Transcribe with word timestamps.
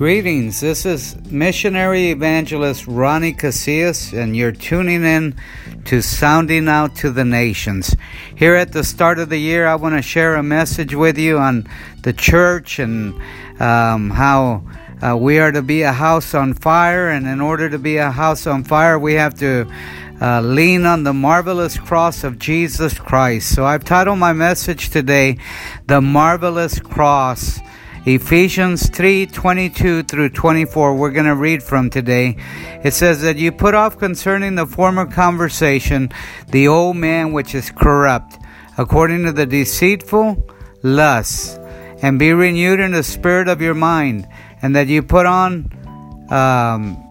Greetings. 0.00 0.60
This 0.60 0.86
is 0.86 1.14
missionary 1.30 2.10
evangelist 2.10 2.86
Ronnie 2.86 3.34
Casillas, 3.34 4.18
and 4.18 4.34
you're 4.34 4.50
tuning 4.50 5.04
in 5.04 5.34
to 5.84 6.00
Sounding 6.00 6.68
Out 6.68 6.96
to 6.96 7.10
the 7.10 7.26
Nations. 7.26 7.94
Here 8.34 8.54
at 8.54 8.72
the 8.72 8.82
start 8.82 9.18
of 9.18 9.28
the 9.28 9.36
year, 9.36 9.66
I 9.66 9.74
want 9.74 9.96
to 9.96 10.00
share 10.00 10.36
a 10.36 10.42
message 10.42 10.94
with 10.94 11.18
you 11.18 11.36
on 11.36 11.68
the 12.00 12.14
church 12.14 12.78
and 12.78 13.12
um, 13.60 14.08
how 14.08 14.62
uh, 15.02 15.18
we 15.18 15.38
are 15.38 15.52
to 15.52 15.60
be 15.60 15.82
a 15.82 15.92
house 15.92 16.32
on 16.32 16.54
fire. 16.54 17.10
And 17.10 17.26
in 17.26 17.42
order 17.42 17.68
to 17.68 17.78
be 17.78 17.98
a 17.98 18.10
house 18.10 18.46
on 18.46 18.64
fire, 18.64 18.98
we 18.98 19.12
have 19.16 19.34
to 19.40 19.70
uh, 20.18 20.40
lean 20.40 20.86
on 20.86 21.04
the 21.04 21.12
marvelous 21.12 21.76
cross 21.76 22.24
of 22.24 22.38
Jesus 22.38 22.98
Christ. 22.98 23.54
So 23.54 23.66
I've 23.66 23.84
titled 23.84 24.18
my 24.18 24.32
message 24.32 24.88
today, 24.88 25.36
The 25.88 26.00
Marvelous 26.00 26.78
Cross. 26.78 27.60
Ephesians 28.06 28.88
3 28.88 29.26
22 29.26 30.04
through 30.04 30.30
24, 30.30 30.96
we're 30.96 31.10
going 31.10 31.26
to 31.26 31.36
read 31.36 31.62
from 31.62 31.90
today. 31.90 32.34
It 32.82 32.94
says 32.94 33.20
that 33.20 33.36
you 33.36 33.52
put 33.52 33.74
off 33.74 33.98
concerning 33.98 34.54
the 34.54 34.66
former 34.66 35.04
conversation 35.04 36.10
the 36.48 36.66
old 36.66 36.96
man 36.96 37.32
which 37.32 37.54
is 37.54 37.70
corrupt, 37.70 38.38
according 38.78 39.24
to 39.24 39.32
the 39.32 39.44
deceitful 39.44 40.42
lusts, 40.82 41.58
and 42.00 42.18
be 42.18 42.32
renewed 42.32 42.80
in 42.80 42.92
the 42.92 43.02
spirit 43.02 43.48
of 43.48 43.60
your 43.60 43.74
mind, 43.74 44.26
and 44.62 44.74
that 44.74 44.86
you 44.86 45.02
put 45.02 45.26
on. 45.26 45.70
Um, 46.30 47.06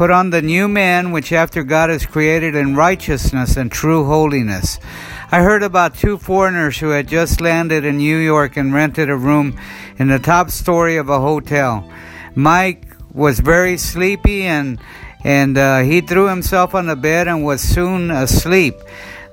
Put 0.00 0.10
on 0.10 0.30
the 0.30 0.40
new 0.40 0.66
man, 0.66 1.10
which 1.10 1.30
after 1.30 1.62
God 1.62 1.90
is 1.90 2.06
created 2.06 2.54
in 2.54 2.74
righteousness 2.74 3.58
and 3.58 3.70
true 3.70 4.06
holiness. 4.06 4.78
I 5.32 5.42
heard 5.42 5.62
about 5.62 5.94
two 5.94 6.18
foreigners 6.18 6.76
who 6.78 6.88
had 6.88 7.06
just 7.06 7.40
landed 7.40 7.84
in 7.84 7.98
New 7.98 8.16
York 8.16 8.56
and 8.56 8.74
rented 8.74 9.08
a 9.08 9.16
room 9.16 9.56
in 9.96 10.08
the 10.08 10.18
top 10.18 10.50
story 10.50 10.96
of 10.96 11.08
a 11.08 11.20
hotel. 11.20 11.88
Mike 12.34 12.96
was 13.14 13.38
very 13.38 13.76
sleepy 13.76 14.42
and 14.42 14.80
and 15.22 15.56
uh, 15.56 15.80
he 15.80 16.00
threw 16.00 16.26
himself 16.26 16.74
on 16.74 16.86
the 16.86 16.96
bed 16.96 17.28
and 17.28 17.44
was 17.44 17.60
soon 17.60 18.10
asleep. 18.10 18.74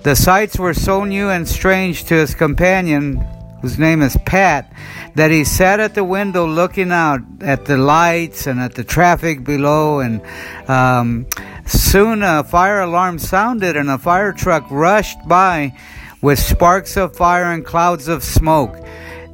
The 0.04 0.16
sights 0.16 0.60
were 0.60 0.76
so 0.76 1.04
new 1.04 1.30
and 1.30 1.48
strange 1.48 2.04
to 2.06 2.14
his 2.14 2.36
companion, 2.36 3.16
whose 3.62 3.80
name 3.80 4.04
is 4.04 4.16
Pat, 4.26 4.72
that 5.16 5.32
he 5.32 5.44
sat 5.46 5.80
at 5.80 5.96
the 5.96 6.04
window 6.04 6.46
looking 6.46 6.92
out 6.92 7.22
at 7.42 7.66
the 7.66 7.78
lights 7.78 8.46
and 8.46 8.60
at 8.60 8.76
the 8.76 8.84
traffic 8.84 9.44
below. 9.44 10.02
And 10.02 10.22
um, 10.70 11.26
soon 11.68 12.24
a 12.24 12.44
fire 12.44 12.82
alarm 12.82 13.20
sounded, 13.20 13.76
and 13.76 13.90
a 13.90 13.98
fire 13.98 14.32
truck 14.32 14.66
rushed 14.70 15.28
by 15.28 15.74
with 16.22 16.40
sparks 16.40 16.98
of 16.98 17.16
fire 17.16 17.52
and 17.52 17.66
clouds 17.66 18.08
of 18.08 18.24
smoke. 18.24 18.76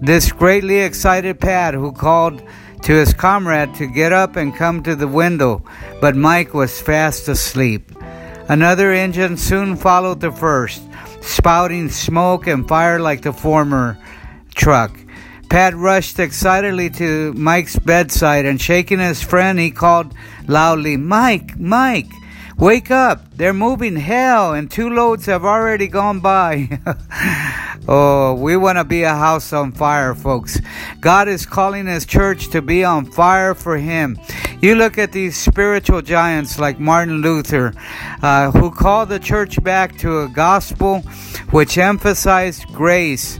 This 0.01 0.31
greatly 0.31 0.79
excited 0.79 1.39
Pat, 1.39 1.73
who 1.73 1.91
called 1.91 2.41
to 2.83 2.93
his 2.93 3.13
comrade 3.13 3.73
to 3.75 3.87
get 3.87 4.11
up 4.11 4.35
and 4.35 4.55
come 4.55 4.83
to 4.83 4.95
the 4.95 5.07
window, 5.07 5.63
but 6.01 6.15
Mike 6.15 6.53
was 6.53 6.81
fast 6.81 7.27
asleep. 7.29 7.91
Another 8.49 8.91
engine 8.91 9.37
soon 9.37 9.77
followed 9.77 10.19
the 10.19 10.31
first, 10.31 10.81
spouting 11.21 11.87
smoke 11.87 12.47
and 12.47 12.67
fire 12.67 12.99
like 12.99 13.21
the 13.21 13.31
former 13.31 13.97
truck. 14.53 14.99
Pat 15.49 15.73
rushed 15.75 16.19
excitedly 16.19 16.89
to 16.89 17.31
Mike's 17.33 17.77
bedside 17.79 18.45
and 18.45 18.59
shaking 18.59 18.99
his 18.99 19.21
friend, 19.21 19.59
he 19.59 19.71
called 19.71 20.13
loudly, 20.47 20.97
Mike, 20.97 21.57
Mike, 21.57 22.11
wake 22.57 22.91
up. 22.91 23.35
They're 23.35 23.53
moving 23.53 23.95
hell 23.95 24.53
and 24.53 24.69
two 24.69 24.89
loads 24.89 25.25
have 25.25 25.45
already 25.45 25.87
gone 25.87 26.19
by. 26.19 26.79
oh, 27.87 28.35
we 28.35 28.57
want 28.57 28.77
to 28.77 28.83
be 28.83 29.03
a 29.03 29.15
house 29.15 29.53
on 29.53 29.71
fire, 29.71 30.15
folks. 30.15 30.59
God 30.99 31.27
is 31.27 31.45
calling 31.45 31.87
his 31.87 32.05
church 32.05 32.49
to 32.49 32.61
be 32.61 32.83
on 32.83 33.05
fire 33.05 33.55
for 33.55 33.77
him. 33.77 34.17
You 34.61 34.75
look 34.75 34.97
at 34.97 35.11
these 35.11 35.37
spiritual 35.37 36.01
giants 36.01 36.57
like 36.57 36.79
Martin 36.79 37.21
Luther, 37.21 37.73
uh, 38.21 38.51
who 38.51 38.71
called 38.71 39.09
the 39.09 39.19
church 39.19 39.61
back 39.63 39.97
to 39.99 40.21
a 40.21 40.29
gospel 40.29 41.01
which 41.51 41.77
emphasized 41.77 42.65
grace 42.67 43.39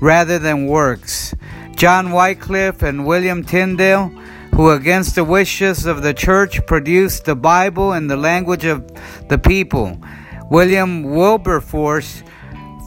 rather 0.00 0.38
than 0.38 0.66
works. 0.66 1.34
John 1.76 2.12
Wycliffe 2.12 2.82
and 2.82 3.06
William 3.06 3.42
Tyndale, 3.42 4.12
who 4.60 4.72
against 4.72 5.14
the 5.14 5.24
wishes 5.24 5.86
of 5.86 6.02
the 6.02 6.12
church 6.12 6.66
produced 6.66 7.24
the 7.24 7.34
Bible 7.34 7.94
in 7.94 8.08
the 8.08 8.16
language 8.16 8.66
of 8.66 8.86
the 9.26 9.38
people. 9.38 9.98
William 10.50 11.02
Wilberforce 11.02 12.22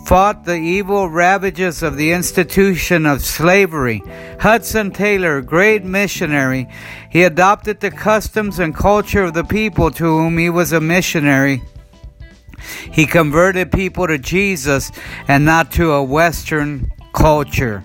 fought 0.06 0.44
the 0.44 0.54
evil 0.54 1.10
ravages 1.10 1.82
of 1.82 1.98
the 1.98 2.12
institution 2.12 3.08
of 3.08 3.24
slavery. 3.24 4.04
Hudson 4.40 4.92
Taylor, 4.92 5.42
great 5.42 5.84
missionary, 5.84 6.70
he 7.10 7.24
adopted 7.24 7.80
the 7.80 7.90
customs 7.90 8.60
and 8.60 8.76
culture 8.76 9.24
of 9.24 9.34
the 9.34 9.44
people 9.44 9.90
to 9.90 10.04
whom 10.04 10.38
he 10.38 10.52
was 10.52 10.74
a 10.74 10.80
missionary. 10.80 11.64
He 12.92 13.08
converted 13.08 13.72
people 13.72 14.06
to 14.06 14.20
Jesus 14.20 14.92
and 15.28 15.44
not 15.44 15.72
to 15.72 15.94
a 15.94 16.04
Western 16.04 16.92
culture. 17.16 17.84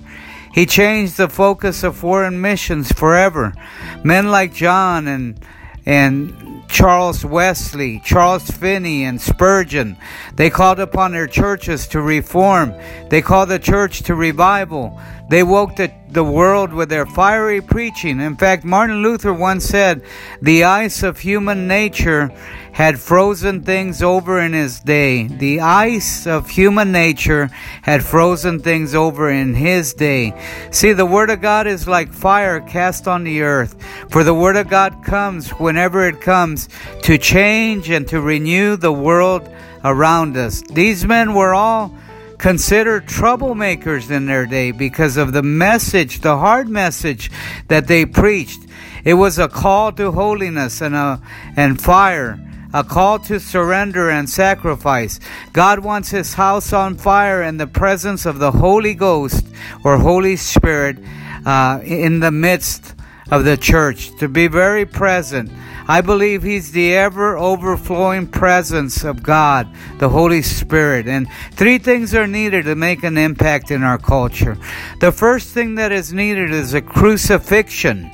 He 0.59 0.67
changed 0.67 1.19
the 1.19 1.29
focus 1.29 1.85
of 1.85 1.97
foreign 1.97 2.41
missions 2.41 2.91
forever. 2.91 3.55
Men 4.03 4.33
like 4.33 4.53
John 4.53 5.07
and 5.07 5.39
and 5.87 6.65
Charles 6.69 7.25
Wesley, 7.25 8.03
Charles 8.05 8.51
Finney, 8.51 9.05
and 9.05 9.21
Spurgeon. 9.21 9.97
They 10.35 10.51
called 10.51 10.81
upon 10.81 11.13
their 11.13 11.29
churches 11.29 11.87
to 11.89 12.01
reform. 12.01 12.75
They 13.09 13.23
called 13.23 13.51
the 13.51 13.61
church 13.61 14.03
to 14.03 14.17
revival. 14.17 15.01
They 15.29 15.43
woke 15.43 15.77
the, 15.77 15.93
the 16.09 16.25
world 16.25 16.73
with 16.73 16.89
their 16.89 17.05
fiery 17.05 17.61
preaching. 17.61 18.19
In 18.21 18.37
fact, 18.37 18.65
Martin 18.65 19.03
Luther 19.03 19.33
once 19.33 19.65
said, 19.67 20.03
The 20.41 20.65
ice 20.65 21.03
of 21.03 21.19
human 21.19 21.69
nature 21.69 22.33
had 22.73 22.99
frozen 22.99 23.63
things 23.63 24.03
over 24.03 24.41
in 24.41 24.55
his 24.55 24.81
day. 24.81 25.27
The 25.27 25.61
ice 25.61 26.27
of 26.27 26.49
human 26.49 26.93
nature 26.93 27.51
had 27.83 28.03
frozen 28.03 28.61
things 28.61 28.95
over 28.95 29.29
in 29.29 29.55
his 29.55 29.93
day. 29.93 30.33
See, 30.71 30.93
the 30.93 31.05
Word 31.05 31.29
of 31.29 31.43
God 31.43 31.67
is 31.67 31.87
like 31.87 32.13
fire 32.13 32.61
cast 32.61 33.07
on 33.07 33.25
the 33.25 33.43
earth. 33.43 33.77
For 34.11 34.25
the 34.25 34.35
Word 34.35 34.57
of 34.57 34.69
God 34.69 35.05
comes 35.05 35.51
whenever 35.51 36.07
it 36.09 36.23
comes 36.23 36.71
to 37.03 37.19
change 37.19 37.91
and 37.91 38.09
to 38.09 38.21
renew 38.21 38.77
the 38.77 38.93
world 38.93 39.47
around 39.85 40.37
us. 40.37 40.63
These 40.73 41.05
men 41.05 41.35
were 41.35 41.55
all 41.55 41.93
considered 42.39 43.07
troublemakers 43.07 44.11
in 44.11 44.27
their 44.27 44.47
day 44.47 44.71
because 44.71 45.17
of 45.17 45.33
the 45.33 45.43
message, 45.43 46.21
the 46.21 46.39
hard 46.39 46.69
message 46.69 47.31
that 47.67 47.87
they 47.89 48.07
preached. 48.07 48.61
It 49.05 49.15
was 49.15 49.39
a 49.39 49.49
call 49.49 49.93
to 49.93 50.13
holiness 50.13 50.81
and 50.81 50.95
a 50.95 51.21
and 51.57 51.81
fire, 51.81 52.39
a 52.73 52.85
call 52.85 53.19
to 53.21 53.41
surrender 53.41 54.11
and 54.11 54.29
sacrifice. 54.29 55.19
God 55.53 55.81
wants 55.81 56.11
his 56.11 56.35
house 56.35 56.73
on 56.73 56.97
fire 56.97 57.43
in 57.43 57.57
the 57.57 57.67
presence 57.67 58.27
of 58.27 58.39
the 58.39 58.53
Holy 58.53 58.95
Ghost 58.95 59.47
or 59.85 59.99
Holy 59.99 60.37
Spirit 60.37 60.99
uh, 61.45 61.81
in 61.83 62.21
the 62.21 62.31
midst 62.31 62.95
of 63.31 63.45
the 63.45 63.57
church 63.57 64.17
to 64.19 64.29
be 64.29 64.49
very 64.49 64.87
present. 64.87 65.51
I 65.87 66.01
believe 66.01 66.43
He's 66.43 66.73
the 66.73 66.95
ever 66.95 67.37
overflowing 67.39 68.27
presence 68.27 69.05
of 69.05 69.23
God, 69.23 69.69
the 69.99 70.09
Holy 70.09 70.43
Spirit. 70.43 71.07
And 71.07 71.29
three 71.53 71.79
things 71.79 72.15
are 72.15 72.27
needed 72.27 72.65
to 72.65 72.75
make 72.75 73.05
an 73.05 73.17
impact 73.17 73.71
in 73.71 73.83
our 73.83 73.99
culture. 73.99 74.57
The 75.01 75.13
first 75.13 75.55
thing 75.55 75.77
that 75.77 75.93
is 75.93 76.13
needed 76.13 76.51
is 76.51 76.75
a 76.75 76.83
crucifixion. 76.83 78.11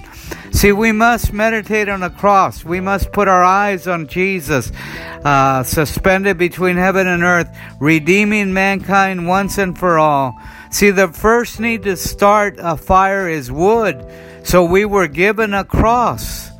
See, 0.52 0.70
we 0.70 0.92
must 0.92 1.32
meditate 1.32 1.88
on 1.88 1.98
the 1.98 2.10
cross. 2.10 2.64
We 2.64 2.80
must 2.80 3.12
put 3.12 3.26
our 3.26 3.42
eyes 3.42 3.88
on 3.88 4.06
Jesus, 4.06 4.70
uh, 5.24 5.64
suspended 5.64 6.38
between 6.38 6.76
heaven 6.76 7.08
and 7.08 7.24
earth, 7.24 7.54
redeeming 7.80 8.52
mankind 8.52 9.26
once 9.26 9.58
and 9.58 9.76
for 9.76 9.98
all. 9.98 10.40
See, 10.70 10.90
the 10.90 11.08
first 11.08 11.58
need 11.58 11.82
to 11.82 11.96
start 11.96 12.56
a 12.58 12.76
fire 12.76 13.28
is 13.28 13.50
wood. 13.50 14.06
So 14.44 14.62
we 14.62 14.84
were 14.84 15.08
given 15.08 15.54
a 15.54 15.64
cross. 15.64 16.50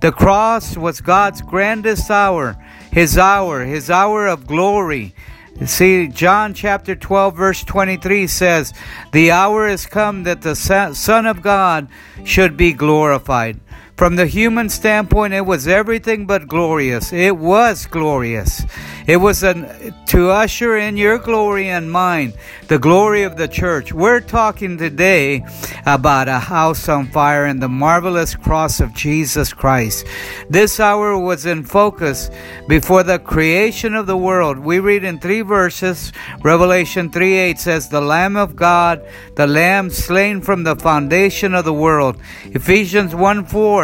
The 0.00 0.12
cross 0.12 0.76
was 0.76 1.00
God's 1.00 1.40
grandest 1.42 2.10
hour, 2.10 2.56
His 2.90 3.16
hour, 3.16 3.64
His 3.64 3.90
hour 3.90 4.26
of 4.26 4.46
glory. 4.46 5.14
See, 5.66 6.08
John 6.08 6.52
chapter 6.52 6.96
12, 6.96 7.36
verse 7.36 7.62
23 7.62 8.26
says, 8.26 8.72
The 9.12 9.30
hour 9.30 9.68
has 9.68 9.86
come 9.86 10.24
that 10.24 10.42
the 10.42 10.56
Son 10.56 11.26
of 11.26 11.42
God 11.42 11.88
should 12.24 12.56
be 12.56 12.72
glorified. 12.72 13.60
From 13.96 14.16
the 14.16 14.26
human 14.26 14.70
standpoint, 14.70 15.34
it 15.34 15.46
was 15.46 15.68
everything 15.68 16.26
but 16.26 16.48
glorious. 16.48 17.12
It 17.12 17.36
was 17.36 17.86
glorious. 17.86 18.64
It 19.06 19.18
was 19.18 19.42
an, 19.42 19.94
to 20.06 20.30
usher 20.30 20.76
in 20.76 20.96
your 20.96 21.18
glory 21.18 21.68
and 21.68 21.92
mine, 21.92 22.32
the 22.68 22.78
glory 22.78 23.22
of 23.22 23.36
the 23.36 23.46
church. 23.46 23.92
We're 23.92 24.20
talking 24.20 24.78
today 24.78 25.44
about 25.86 26.26
a 26.26 26.38
house 26.38 26.88
on 26.88 27.08
fire 27.08 27.44
and 27.44 27.62
the 27.62 27.68
marvelous 27.68 28.34
cross 28.34 28.80
of 28.80 28.94
Jesus 28.94 29.52
Christ. 29.52 30.06
This 30.48 30.80
hour 30.80 31.18
was 31.18 31.44
in 31.44 31.62
focus 31.62 32.30
before 32.66 33.02
the 33.02 33.18
creation 33.18 33.94
of 33.94 34.06
the 34.06 34.16
world. 34.16 34.58
We 34.58 34.80
read 34.80 35.04
in 35.04 35.20
three 35.20 35.42
verses. 35.42 36.12
Revelation 36.42 37.10
3 37.10 37.34
8 37.34 37.58
says, 37.58 37.88
The 37.90 38.00
Lamb 38.00 38.36
of 38.36 38.56
God, 38.56 39.06
the 39.36 39.46
Lamb 39.46 39.90
slain 39.90 40.40
from 40.40 40.64
the 40.64 40.76
foundation 40.76 41.54
of 41.54 41.66
the 41.66 41.74
world. 41.74 42.16
Ephesians 42.46 43.14
1 43.14 43.44
4 43.44 43.83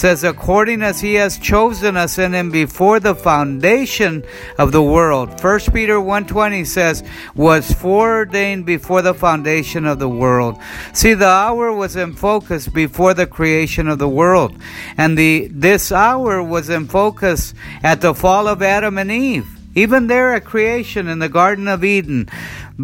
says, 0.00 0.24
according 0.24 0.80
as 0.80 1.02
he 1.02 1.14
has 1.14 1.38
chosen 1.38 1.94
us 1.94 2.18
in 2.18 2.32
him 2.32 2.50
before 2.50 2.98
the 2.98 3.14
foundation 3.14 4.24
of 4.58 4.72
the 4.72 4.82
world. 4.82 5.28
1 5.42 5.60
Peter 5.72 5.96
1.20 5.96 6.66
says, 6.66 7.04
was 7.34 7.70
foreordained 7.70 8.64
before 8.64 9.02
the 9.02 9.12
foundation 9.12 9.84
of 9.84 9.98
the 9.98 10.08
world. 10.08 10.58
See, 10.94 11.12
the 11.12 11.26
hour 11.26 11.70
was 11.70 11.96
in 11.96 12.14
focus 12.14 12.66
before 12.66 13.12
the 13.12 13.26
creation 13.26 13.88
of 13.88 13.98
the 13.98 14.08
world. 14.08 14.56
And 14.96 15.18
the 15.18 15.48
this 15.48 15.92
hour 15.92 16.42
was 16.42 16.70
in 16.70 16.86
focus 16.86 17.52
at 17.82 18.00
the 18.00 18.14
fall 18.14 18.48
of 18.48 18.62
Adam 18.62 18.96
and 18.96 19.10
Eve. 19.10 19.46
Even 19.74 20.08
there 20.08 20.32
at 20.34 20.44
creation 20.44 21.06
in 21.06 21.20
the 21.20 21.28
Garden 21.28 21.68
of 21.68 21.84
Eden, 21.84 22.28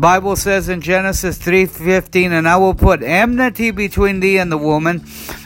Bible 0.01 0.37
says 0.37 0.69
in 0.69 0.83
Genesis 0.83 1.39
3:15, 1.39 2.31
"And 2.31 2.47
I 2.47 2.57
will 2.59 2.75
put 2.75 3.03
enmity 3.03 3.71
between 3.71 4.21
thee 4.21 4.37
and 4.37 4.53
the 4.53 4.59
woman, 4.59 5.03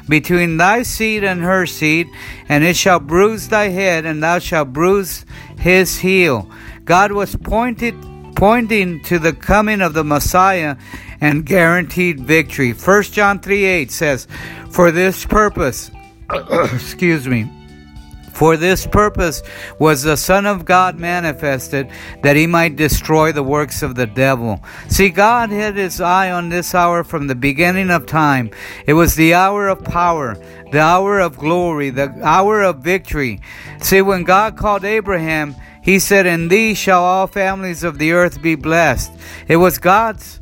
between 0.08 0.56
thy 0.56 0.82
seed 0.82 1.22
and 1.22 1.42
her 1.42 1.66
seed, 1.66 2.08
and 2.48 2.64
it 2.64 2.74
shall 2.74 2.98
bruise 2.98 3.46
thy 3.46 3.68
head, 3.68 4.04
and 4.04 4.20
thou 4.20 4.40
shalt 4.40 4.72
bruise 4.72 5.24
his 5.56 5.98
heel." 5.98 6.50
God 6.84 7.12
was 7.12 7.36
pointed 7.36 7.94
pointing 8.34 9.00
to 9.04 9.20
the 9.20 9.32
coming 9.32 9.80
of 9.80 9.94
the 9.94 10.02
Messiah 10.02 10.76
and 11.20 11.46
guaranteed 11.46 12.18
victory. 12.20 12.72
1 12.72 13.12
John 13.12 13.38
3:8 13.38 13.92
says, 13.92 14.26
"For 14.70 14.90
this 14.90 15.24
purpose, 15.26 15.92
excuse 16.74 17.28
me, 17.28 17.48
for 18.32 18.56
this 18.56 18.86
purpose 18.86 19.42
was 19.78 20.02
the 20.02 20.16
Son 20.16 20.46
of 20.46 20.64
God 20.64 20.98
manifested, 20.98 21.90
that 22.22 22.36
he 22.36 22.46
might 22.46 22.76
destroy 22.76 23.32
the 23.32 23.42
works 23.42 23.82
of 23.82 23.94
the 23.94 24.06
devil. 24.06 24.62
See, 24.88 25.10
God 25.10 25.50
had 25.50 25.76
his 25.76 26.00
eye 26.00 26.30
on 26.30 26.48
this 26.48 26.74
hour 26.74 27.04
from 27.04 27.26
the 27.26 27.34
beginning 27.34 27.90
of 27.90 28.06
time. 28.06 28.50
It 28.86 28.94
was 28.94 29.14
the 29.14 29.34
hour 29.34 29.68
of 29.68 29.84
power, 29.84 30.36
the 30.72 30.80
hour 30.80 31.20
of 31.20 31.36
glory, 31.36 31.90
the 31.90 32.14
hour 32.22 32.62
of 32.62 32.78
victory. 32.78 33.40
See, 33.80 34.02
when 34.02 34.24
God 34.24 34.56
called 34.56 34.84
Abraham, 34.84 35.54
he 35.82 35.98
said, 35.98 36.26
In 36.26 36.48
thee 36.48 36.74
shall 36.74 37.02
all 37.02 37.26
families 37.26 37.84
of 37.84 37.98
the 37.98 38.12
earth 38.12 38.42
be 38.42 38.54
blessed. 38.54 39.12
It 39.48 39.56
was 39.56 39.78
God's 39.78 40.40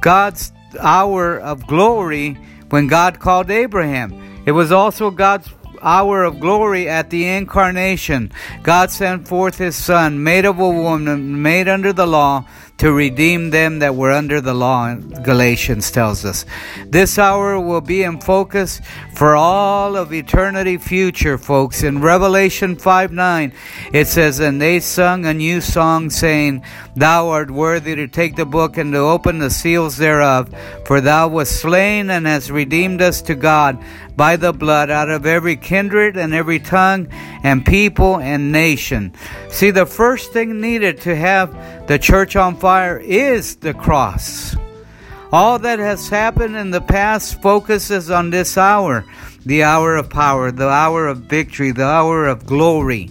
God's 0.00 0.52
hour 0.78 1.38
of 1.38 1.66
glory 1.66 2.34
when 2.68 2.86
God 2.86 3.18
called 3.18 3.50
Abraham. 3.50 4.42
It 4.46 4.52
was 4.52 4.72
also 4.72 5.10
God's 5.10 5.48
hour 5.82 6.24
of 6.24 6.40
glory 6.40 6.88
at 6.88 7.10
the 7.10 7.26
incarnation, 7.26 8.32
God 8.62 8.90
sent 8.90 9.28
forth 9.28 9.58
his 9.58 9.76
Son, 9.76 10.22
made 10.22 10.44
of 10.44 10.58
a 10.58 10.68
woman, 10.68 11.42
made 11.42 11.68
under 11.68 11.92
the 11.92 12.06
law, 12.06 12.44
to 12.78 12.92
redeem 12.92 13.50
them 13.50 13.80
that 13.80 13.96
were 13.96 14.12
under 14.12 14.40
the 14.40 14.54
law, 14.54 14.94
Galatians 14.94 15.90
tells 15.90 16.24
us. 16.24 16.46
This 16.86 17.18
hour 17.18 17.58
will 17.58 17.80
be 17.80 18.04
in 18.04 18.20
focus 18.20 18.80
for 19.14 19.34
all 19.34 19.96
of 19.96 20.12
eternity 20.12 20.78
future, 20.78 21.38
folks. 21.38 21.82
In 21.82 22.00
Revelation 22.00 22.76
5 22.76 23.12
9, 23.12 23.52
it 23.92 24.06
says, 24.06 24.38
And 24.38 24.62
they 24.62 24.78
sung 24.78 25.26
a 25.26 25.34
new 25.34 25.60
song, 25.60 26.08
saying, 26.08 26.62
Thou 26.94 27.28
art 27.28 27.50
worthy 27.50 27.96
to 27.96 28.06
take 28.06 28.36
the 28.36 28.46
book 28.46 28.76
and 28.76 28.92
to 28.92 28.98
open 28.98 29.38
the 29.38 29.50
seals 29.50 29.96
thereof, 29.96 30.54
for 30.86 31.00
thou 31.00 31.26
wast 31.28 31.60
slain 31.60 32.10
and 32.10 32.26
hast 32.26 32.48
redeemed 32.48 33.02
us 33.02 33.20
to 33.22 33.34
God 33.34 33.82
by 34.16 34.36
the 34.36 34.52
blood 34.52 34.90
out 34.90 35.08
of 35.08 35.26
every 35.26 35.56
kindred 35.56 36.16
and 36.16 36.34
every 36.34 36.58
tongue 36.58 37.08
and 37.44 37.64
people 37.64 38.18
and 38.18 38.50
nation. 38.50 39.14
See, 39.48 39.70
the 39.70 39.86
first 39.86 40.32
thing 40.32 40.60
needed 40.60 41.00
to 41.02 41.14
have 41.14 41.86
the 41.86 41.98
church 41.98 42.34
on 42.34 42.56
fire 42.56 42.67
is 42.68 43.56
the 43.56 43.72
cross. 43.72 44.54
All 45.32 45.58
that 45.60 45.78
has 45.78 46.08
happened 46.08 46.54
in 46.54 46.70
the 46.70 46.80
past 46.80 47.40
focuses 47.40 48.10
on 48.10 48.30
this 48.30 48.58
hour 48.58 49.04
the 49.46 49.62
hour 49.62 49.96
of 49.96 50.10
power, 50.10 50.50
the 50.50 50.68
hour 50.68 51.06
of 51.06 51.18
victory, 51.18 51.70
the 51.70 51.84
hour 51.84 52.26
of 52.26 52.44
glory. 52.44 53.08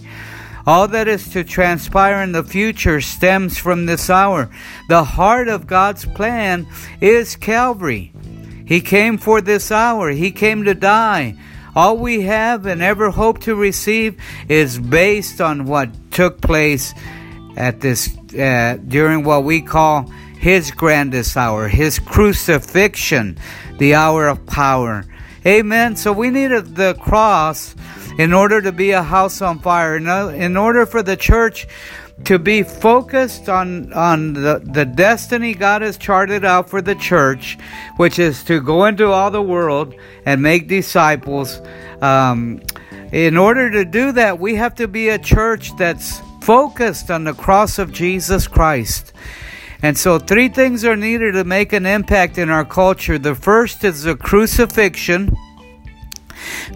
All 0.66 0.86
that 0.88 1.08
is 1.08 1.30
to 1.30 1.42
transpire 1.42 2.22
in 2.22 2.30
the 2.30 2.44
future 2.44 3.00
stems 3.00 3.58
from 3.58 3.86
this 3.86 4.08
hour. 4.08 4.48
The 4.88 5.02
heart 5.02 5.48
of 5.48 5.66
God's 5.66 6.04
plan 6.04 6.68
is 7.00 7.34
Calvary. 7.34 8.12
He 8.66 8.80
came 8.80 9.18
for 9.18 9.40
this 9.40 9.72
hour. 9.72 10.10
He 10.10 10.30
came 10.30 10.64
to 10.64 10.74
die. 10.74 11.34
All 11.74 11.96
we 11.96 12.22
have 12.22 12.66
and 12.66 12.82
ever 12.82 13.10
hope 13.10 13.40
to 13.40 13.56
receive 13.56 14.20
is 14.48 14.78
based 14.78 15.40
on 15.40 15.64
what 15.64 15.90
took 16.12 16.40
place 16.40 16.94
at 17.56 17.80
this 17.80 18.17
uh, 18.38 18.76
during 18.86 19.24
what 19.24 19.44
we 19.44 19.60
call 19.60 20.10
his 20.38 20.70
grandest 20.70 21.36
hour, 21.36 21.68
his 21.68 21.98
crucifixion, 21.98 23.38
the 23.78 23.94
hour 23.94 24.28
of 24.28 24.46
power. 24.46 25.04
Amen. 25.46 25.96
So 25.96 26.12
we 26.12 26.30
needed 26.30 26.76
the 26.76 26.94
cross 26.94 27.74
in 28.18 28.32
order 28.32 28.60
to 28.60 28.72
be 28.72 28.90
a 28.90 29.02
house 29.02 29.40
on 29.40 29.60
fire. 29.60 29.96
In 29.96 30.56
order 30.56 30.86
for 30.86 31.02
the 31.02 31.16
church 31.16 31.66
to 32.24 32.38
be 32.38 32.62
focused 32.62 33.48
on 33.48 33.92
on 33.92 34.32
the, 34.32 34.60
the 34.64 34.84
destiny 34.84 35.54
God 35.54 35.82
has 35.82 35.96
charted 35.96 36.44
out 36.44 36.68
for 36.68 36.82
the 36.82 36.96
church, 36.96 37.56
which 37.96 38.18
is 38.18 38.42
to 38.44 38.60
go 38.60 38.86
into 38.86 39.06
all 39.06 39.30
the 39.30 39.42
world 39.42 39.94
and 40.26 40.42
make 40.42 40.68
disciples. 40.68 41.60
Um, 42.02 42.60
in 43.12 43.36
order 43.36 43.70
to 43.70 43.84
do 43.84 44.12
that, 44.12 44.38
we 44.38 44.56
have 44.56 44.74
to 44.76 44.88
be 44.88 45.08
a 45.08 45.18
church 45.18 45.74
that's 45.76 46.20
focused 46.40 47.10
on 47.10 47.24
the 47.24 47.34
cross 47.34 47.78
of 47.78 47.92
Jesus 47.92 48.46
Christ. 48.46 49.12
And 49.82 49.96
so, 49.96 50.18
three 50.18 50.48
things 50.48 50.84
are 50.84 50.96
needed 50.96 51.32
to 51.32 51.44
make 51.44 51.72
an 51.72 51.86
impact 51.86 52.36
in 52.36 52.50
our 52.50 52.64
culture. 52.64 53.18
The 53.18 53.34
first 53.34 53.84
is 53.84 54.02
the 54.02 54.16
crucifixion. 54.16 55.36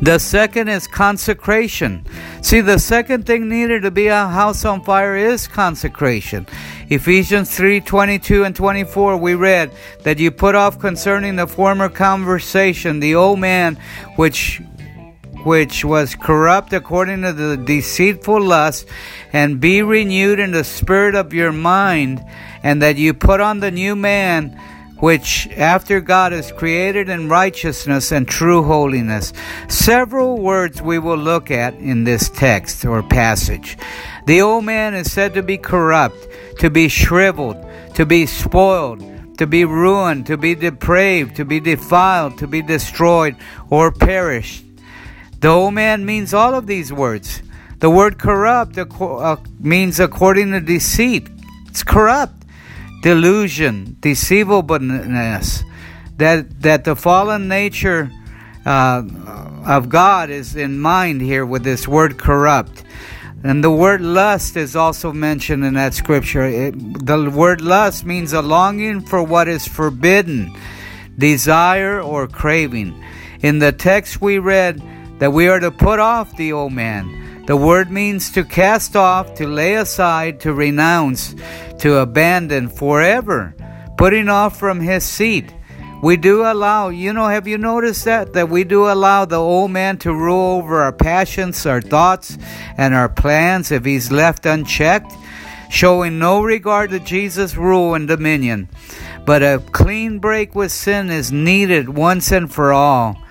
The 0.01 0.19
second 0.19 0.69
is 0.69 0.87
consecration. 0.87 2.07
See, 2.43 2.61
the 2.61 2.79
second 2.79 3.27
thing 3.27 3.49
needed 3.49 3.83
to 3.83 3.91
be 3.91 4.07
a 4.07 4.27
house 4.27 4.65
on 4.65 4.83
fire 4.83 5.17
is 5.17 5.47
consecration. 5.49 6.47
Ephesians 6.89 7.55
3 7.57 7.81
22 7.81 8.45
and 8.45 8.55
24, 8.55 9.17
we 9.17 9.35
read 9.35 9.71
that 10.03 10.19
you 10.19 10.31
put 10.31 10.55
off 10.55 10.79
concerning 10.79 11.37
the 11.37 11.47
former 11.47 11.89
conversation 11.89 13.01
the 13.01 13.15
old 13.15 13.39
man 13.39 13.79
which 14.17 14.61
which 15.45 15.85
was 15.85 16.15
corrupt 16.15 16.73
according 16.73 17.23
to 17.23 17.33
the 17.33 17.57
deceitful 17.57 18.41
lust, 18.41 18.87
and 19.33 19.61
be 19.61 19.83
renewed 19.83 20.39
in 20.39 20.53
the 20.53 20.65
spirit 20.65 21.15
of 21.15 21.33
your 21.33 21.53
mind, 21.53 22.25
and 22.63 22.83
that 22.83 22.97
you 22.97 23.15
put 23.15 23.41
on 23.41 23.61
the 23.61 23.71
new 23.71 23.97
man 23.97 24.59
which 25.03 25.49
after 25.57 26.01
God 26.01 26.33
is 26.33 26.53
created 26.53 27.09
in 27.09 27.29
righteousness 27.29 28.13
and 28.13 28.29
true 28.29 28.63
holiness. 28.63 29.33
Several 29.69 30.39
words 30.39 30.81
we 30.81 31.01
will 31.01 31.17
look 31.17 31.51
at 31.51 31.75
in 31.75 32.05
this 32.05 32.29
text 32.29 32.85
or 32.85 33.03
passage. 33.03 33.77
The 34.27 34.41
old 34.43 34.65
man 34.65 34.95
is 34.95 35.11
said 35.11 35.35
to 35.35 35.43
be 35.43 35.59
corrupt, 35.59 36.29
to 36.61 36.71
be 36.71 36.89
shriveled, 36.89 37.57
to 37.95 38.07
be 38.07 38.27
spoiled, 38.27 39.01
to 39.39 39.47
be 39.49 39.65
ruined, 39.65 40.27
to 40.27 40.37
be 40.37 40.55
depraved, 40.55 41.35
to 41.35 41.45
be 41.45 41.59
defiled, 41.59 42.39
to 42.39 42.47
be 42.47 42.63
destroyed, 42.63 43.35
or 43.71 43.91
perished. 43.91 44.65
The 45.43 45.49
old 45.49 45.75
man 45.75 46.07
means 46.07 46.33
all 46.33 46.55
of 46.55 46.69
these 46.69 46.93
words. 46.93 47.43
The 47.81 47.91
word 47.91 48.19
corrupt 48.21 48.79
uh, 48.79 49.37
means 49.59 49.99
according 49.99 50.53
to 50.53 50.61
deceit. 50.61 51.29
It's 51.67 51.83
corrupt 51.83 52.43
delusion, 53.03 53.97
deceivableness, 53.99 55.65
that 56.17 56.61
that 56.63 56.85
the 56.85 56.95
fallen 56.95 57.49
nature 57.49 58.11
uh, 58.65 59.03
of 59.67 59.89
God 59.89 60.31
is 60.31 60.55
in 60.55 60.79
mind 60.79 61.21
here 61.21 61.45
with 61.45 61.65
this 61.65 61.89
word 61.89 62.19
corrupt. 62.19 62.85
And 63.43 63.65
the 63.65 63.71
word 63.73 64.01
lust 64.01 64.57
is 64.57 64.77
also 64.77 65.13
mentioned 65.13 65.65
in 65.65 65.75
that 65.75 65.95
scripture. 65.95 66.45
It, 66.45 67.05
the 67.05 67.29
word 67.29 67.61
lust 67.61 68.07
means 68.07 68.33
a 68.33 68.43
longing 68.43 69.01
for 69.01 69.21
what 69.21 69.49
is 69.49 69.67
forbidden, 69.67 70.57
desire 71.19 72.01
or 72.01 72.29
craving. 72.29 72.95
In 73.41 73.59
the 73.59 73.73
text 73.73 74.21
we 74.21 74.39
read 74.39 74.81
that 75.19 75.33
we 75.33 75.49
are 75.49 75.61
to 75.61 75.71
put 75.71 75.99
off 75.99 76.37
the 76.37 76.53
old 76.53 76.73
man 76.73 77.23
the 77.47 77.57
word 77.57 77.91
means 77.91 78.31
to 78.33 78.45
cast 78.45 78.95
off, 78.95 79.35
to 79.35 79.49
lay 79.49 79.75
aside, 79.75 80.39
to 80.41 80.55
renounce, 80.55 81.35
to 81.81 81.97
abandon 81.97 82.69
forever, 82.69 83.57
putting 83.97 84.29
off 84.29 84.57
from 84.57 84.79
his 84.79 85.03
seat. 85.03 85.53
We 86.05 86.17
do 86.17 86.43
allow, 86.43 86.91
you 86.91 87.13
know, 87.13 87.27
have 87.27 87.49
you 87.49 87.59
noticed 87.59 88.05
that? 88.05 88.33
That 88.35 88.49
we 88.49 88.63
do 88.63 88.87
allow 88.89 89.25
the 89.25 89.41
old 89.41 89.73
man 89.73 89.99
to 89.99 90.15
rule 90.15 90.59
over 90.59 90.83
our 90.83 90.93
passions, 90.93 91.67
our 91.67 91.81
thoughts, 91.81 92.39
and 92.77 92.95
our 92.95 93.09
plans 93.09 93.73
if 93.73 93.85
he's 93.85 94.13
left 94.13 94.47
unchecked, 94.47 95.13
showing 95.69 96.21
no 96.21 96.43
regard 96.43 96.91
to 96.91 97.01
Jesus' 97.01 97.57
rule 97.57 97.95
and 97.95 98.07
dominion. 98.07 98.69
But 99.27 99.43
a 99.43 99.61
clean 99.73 100.21
break 100.21 100.55
with 100.55 100.71
sin 100.71 101.11
is 101.11 101.33
needed 101.33 101.89
once 101.89 102.31
and 102.31 102.53
for 102.53 102.73
all. 102.73 103.22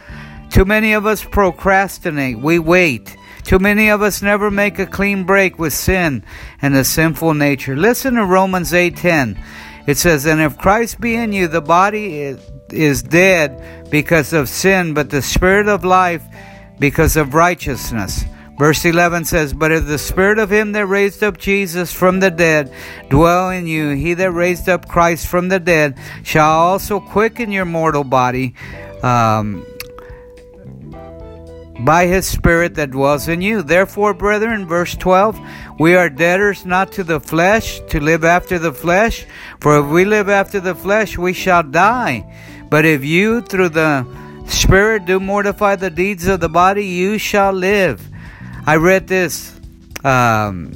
Too 0.52 0.66
many 0.66 0.94
of 0.94 1.06
us 1.06 1.24
procrastinate, 1.24 2.40
we 2.40 2.60
wait. 2.60 3.16
Too 3.44 3.60
many 3.60 3.90
of 3.90 4.02
us 4.02 4.22
never 4.22 4.52
make 4.52 4.78
a 4.80 4.86
clean 4.86 5.24
break 5.24 5.58
with 5.58 5.74
sin 5.74 6.24
and 6.62 6.76
the 6.76 6.84
sinful 6.84 7.34
nature. 7.34 7.76
Listen 7.76 8.16
to 8.16 8.26
Romans 8.26 8.74
8:10. 8.74 9.38
It 9.88 9.98
says, 9.98 10.26
"And 10.26 10.40
if 10.40 10.58
Christ 10.58 11.02
be 11.02 11.16
in 11.16 11.34
you, 11.34 11.48
the 11.48 11.62
body 11.62 12.36
is 12.70 13.02
dead 13.02 13.90
because 13.90 14.34
of 14.34 14.48
sin, 14.48 14.94
but 14.94 15.10
the 15.10 15.22
spirit 15.22 15.68
of 15.68 15.84
life 15.84 16.22
because 16.82 17.16
of 17.16 17.34
righteousness. 17.34 18.26
Verse 18.58 18.84
11 18.86 19.26
says, 19.26 19.54
But 19.54 19.72
if 19.72 19.86
the 19.86 19.98
spirit 19.98 20.40
of 20.40 20.52
him 20.52 20.74
that 20.74 20.86
raised 20.88 21.24
up 21.24 21.38
Jesus 21.38 21.94
from 21.94 22.20
the 22.20 22.32
dead 22.32 22.72
dwell 23.10 23.50
in 23.50 23.68
you, 23.68 23.92
he 23.92 24.14
that 24.16 24.32
raised 24.32 24.68
up 24.68 24.88
Christ 24.88 25.28
from 25.28 25.50
the 25.50 25.60
dead 25.60 25.98
shall 26.24 26.50
also 26.50 27.00
quicken 27.00 27.52
your 27.52 27.66
mortal 27.66 28.04
body 28.04 28.56
um, 29.04 29.66
by 31.86 32.06
his 32.08 32.26
spirit 32.26 32.76
that 32.76 32.92
dwells 32.92 33.28
in 33.28 33.42
you. 33.42 33.62
Therefore, 33.62 34.14
brethren, 34.14 34.68
verse 34.68 34.96
12, 34.96 35.40
we 35.80 35.96
are 35.96 36.10
debtors 36.10 36.66
not 36.66 36.92
to 36.94 37.04
the 37.04 37.20
flesh 37.20 37.80
to 37.90 38.00
live 38.00 38.24
after 38.24 38.60
the 38.60 38.74
flesh, 38.74 39.26
for 39.60 39.80
if 39.80 39.86
we 39.88 40.06
live 40.06 40.30
after 40.30 40.60
the 40.60 40.76
flesh, 40.76 41.18
we 41.18 41.34
shall 41.34 41.64
die. 41.64 42.26
But 42.70 42.86
if 42.86 43.04
you 43.04 43.42
through 43.42 43.70
the 43.70 44.06
Spirit 44.48 45.06
do 45.06 45.20
mortify 45.20 45.78
the 45.78 45.90
deeds 45.90 46.28
of 46.28 46.40
the 46.40 46.50
body, 46.50 46.86
you 46.86 47.18
shall 47.18 47.54
live. 47.54 48.06
I 48.66 48.76
read 48.76 49.08
this 49.08 49.58
um, 50.04 50.72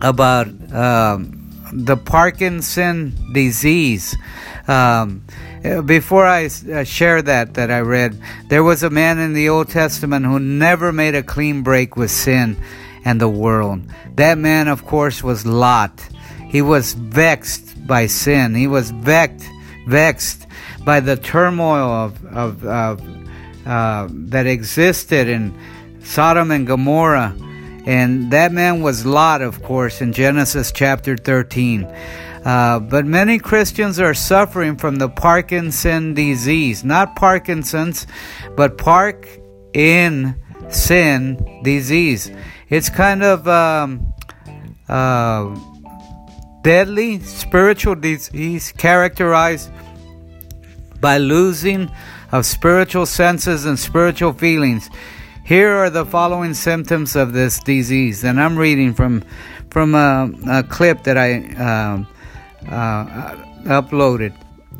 about 0.00 0.46
um, 0.72 1.50
the 1.72 1.96
Parkinson 1.96 3.12
disease. 3.32 4.16
Um, 4.68 5.24
before 5.86 6.26
I 6.26 6.46
uh, 6.46 6.84
share 6.84 7.22
that 7.22 7.54
that 7.54 7.70
I 7.70 7.80
read, 7.80 8.20
there 8.48 8.62
was 8.62 8.82
a 8.82 8.90
man 8.90 9.18
in 9.18 9.32
the 9.32 9.48
Old 9.48 9.70
Testament 9.70 10.26
who 10.26 10.38
never 10.38 10.92
made 10.92 11.14
a 11.14 11.22
clean 11.22 11.62
break 11.62 11.96
with 11.96 12.10
sin 12.10 12.62
and 13.04 13.20
the 13.20 13.28
world. 13.28 13.82
That 14.16 14.36
man, 14.36 14.68
of 14.68 14.84
course, 14.84 15.22
was 15.22 15.46
Lot. 15.46 16.06
He 16.48 16.60
was 16.60 16.92
vexed 16.92 17.86
by 17.86 18.06
sin. 18.06 18.54
He 18.54 18.66
was 18.66 18.90
vexed, 18.90 19.48
vexed 19.88 20.46
by 20.84 21.00
the 21.00 21.16
turmoil 21.16 21.90
of, 21.90 22.24
of, 22.26 22.64
of 22.64 23.00
uh, 23.66 24.08
that 24.10 24.46
existed 24.46 25.28
in 25.28 25.58
Sodom 26.02 26.50
and 26.50 26.66
Gomorrah. 26.66 27.34
And 27.86 28.30
that 28.30 28.52
man 28.52 28.82
was 28.82 29.04
Lot, 29.04 29.42
of 29.42 29.62
course, 29.62 30.00
in 30.00 30.12
Genesis 30.12 30.72
chapter 30.72 31.16
13. 31.16 31.90
Uh, 32.44 32.78
but 32.78 33.06
many 33.06 33.38
Christians 33.38 33.98
are 33.98 34.12
suffering 34.14 34.76
from 34.76 34.96
the 34.96 35.08
Parkinson 35.08 36.12
disease. 36.12 36.84
Not 36.84 37.16
Parkinson's, 37.16 38.06
but 38.54 38.76
Park 38.76 39.26
in 39.72 40.36
sin 40.68 41.62
disease. 41.62 42.30
It's 42.68 42.90
kind 42.90 43.22
of 43.22 43.48
um, 43.48 44.12
uh, 44.88 45.56
deadly 46.62 47.20
spiritual 47.20 47.94
disease 47.94 48.72
characterized 48.72 49.70
by 51.00 51.18
losing 51.18 51.90
of 52.32 52.44
spiritual 52.44 53.06
senses 53.06 53.64
and 53.64 53.78
spiritual 53.78 54.32
feelings. 54.32 54.90
Here 55.44 55.70
are 55.70 55.90
the 55.90 56.06
following 56.06 56.54
symptoms 56.54 57.16
of 57.16 57.32
this 57.32 57.58
disease, 57.60 58.24
and 58.24 58.40
I'm 58.40 58.56
reading 58.56 58.94
from 58.94 59.22
from 59.70 59.94
a, 59.94 60.30
a 60.48 60.62
clip 60.62 61.02
that 61.04 61.18
I 61.18 61.40
uh, 61.54 62.04
uh, 62.68 63.36
uploaded. 63.64 64.34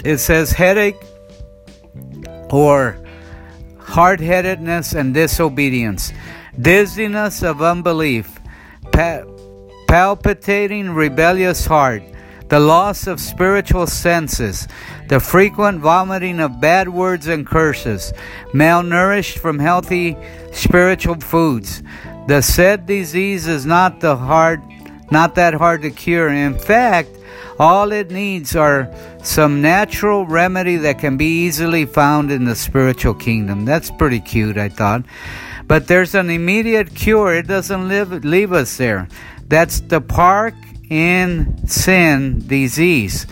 It 0.05 0.19
says 0.19 0.53
headache 0.53 1.03
or 2.51 2.99
hard-headedness 3.79 4.95
and 4.95 5.15
disobedience, 5.15 6.13
dizziness 6.61 7.43
of 7.43 7.63
unbelief, 7.63 8.41
pa- 8.93 9.25
palpitating 9.89 10.91
rebellious 10.91 11.67
heart, 11.67 12.03
the 12.49 12.61
loss 12.61 13.07
of 13.07 13.21
spiritual 13.21 13.87
senses, 13.87 14.67
the 15.09 15.21
frequent 15.21 15.81
vomiting 15.81 16.41
of 16.41 16.61
bad 16.61 16.89
words 16.89 17.27
and 17.27 17.47
curses, 17.47 18.13
malnourished 18.53 19.39
from 19.39 19.59
healthy 19.59 20.17
spiritual 20.53 21.21
foods. 21.21 21.83
The 22.27 22.41
said 22.43 22.87
disease 22.87 23.47
is 23.47 23.67
not 23.67 24.01
the 24.01 24.17
hard 24.17 24.63
not 25.11 25.35
that 25.35 25.55
hard 25.55 25.83
to 25.83 25.91
cure. 25.91 26.29
In 26.29 26.59
fact, 26.59 27.11
all 27.59 27.93
it 27.93 28.11
needs 28.11 28.57
are 28.57 28.93
some 29.23 29.63
natural 29.63 30.27
remedy 30.27 30.77
that 30.77 30.99
can 30.99 31.17
be 31.17 31.45
easily 31.45 31.87
found 31.87 32.31
in 32.31 32.45
the 32.45 32.57
spiritual 32.57 33.15
kingdom. 33.15 33.65
That's 33.65 33.91
pretty 33.91 34.21
cute, 34.21 34.57
I 34.57 34.69
thought. 34.69 35.05
But 35.67 35.87
there's 35.87 36.15
an 36.15 36.31
immediate 36.31 36.95
cure. 36.95 37.35
It 37.35 37.47
doesn't 37.47 37.89
live, 37.89 38.25
leave 38.25 38.53
us 38.53 38.77
there. 38.77 39.09
That's 39.49 39.81
the 39.81 40.01
park 40.01 40.55
in 40.91 41.67
sin 41.67 42.47
disease. 42.47 43.27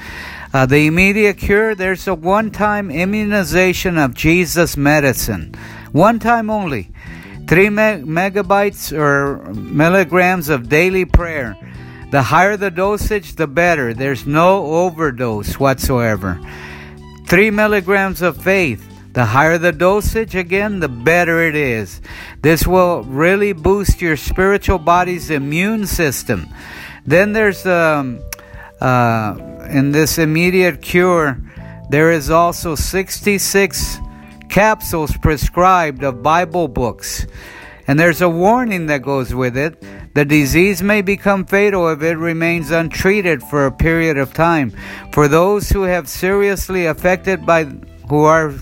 Uh, 0.55 0.67
the 0.67 0.87
immediate 0.87 1.39
cure, 1.39 1.75
there's 1.75 2.07
a 2.07 2.15
one 2.15 2.51
time 2.51 2.91
immunization 2.91 3.97
of 3.99 4.15
Jesus 4.15 4.77
medicine. 4.77 5.55
One 5.93 6.19
time 6.19 6.51
only. 6.51 6.91
Three 7.49 7.71
me- 7.71 8.05
megabytes 8.05 8.97
or 8.97 9.53
milligrams 9.55 10.49
of 10.49 10.69
daily 10.69 11.05
prayer. 11.05 11.57
The 12.13 12.25
higher 12.25 12.59
the 12.59 12.71
dosage, 12.71 13.37
the 13.37 13.47
better. 13.47 13.95
There's 13.95 14.27
no 14.27 14.67
overdose 14.67 15.59
whatsoever. 15.59 16.39
Three 17.27 17.51
milligrams 17.51 18.21
of 18.21 18.37
faith. 18.37 18.87
The 19.15 19.25
higher 19.25 19.57
the 19.57 19.73
dosage, 19.73 20.35
again, 20.35 20.81
the 20.81 20.91
better 20.91 21.43
it 21.43 21.55
is. 21.55 22.03
This 22.43 22.67
will 22.67 23.03
really 23.05 23.55
boost 23.55 24.03
your 24.03 24.19
spiritual 24.19 24.79
body's 24.79 25.31
immune 25.31 25.87
system. 25.87 26.49
Then 27.07 27.33
there's 27.33 27.65
um, 27.65 28.21
uh, 28.79 29.35
in 29.71 29.93
this 29.93 30.19
immediate 30.19 30.83
cure, 30.83 31.41
there 31.89 32.11
is 32.11 32.29
also 32.29 32.75
66 32.75 33.99
capsules 34.51 35.17
prescribed 35.17 36.05
of 36.05 36.23
Bible 36.23 36.69
books. 36.69 37.27
And 37.87 37.99
there's 37.99 38.21
a 38.21 38.29
warning 38.29 38.87
that 38.87 39.03
goes 39.03 39.35
with 39.35 39.57
it. 39.57 39.83
The 40.15 40.25
disease 40.25 40.83
may 40.83 41.03
become 41.03 41.47
fatal 41.47 41.89
if 41.89 42.03
it 42.03 42.17
remains 42.17 42.71
untreated 42.71 43.43
for 43.43 43.67
a 43.67 43.73
period 43.73 44.19
of 44.19 44.35
time. 44.35 44.73
For 45.13 45.27
those 45.27 45.71
who 45.71 45.83
have 45.83 46.09
seriously 46.09 46.87
affected 46.87 47.45
by 47.47 47.65
who 48.09 48.25
are 48.25 48.55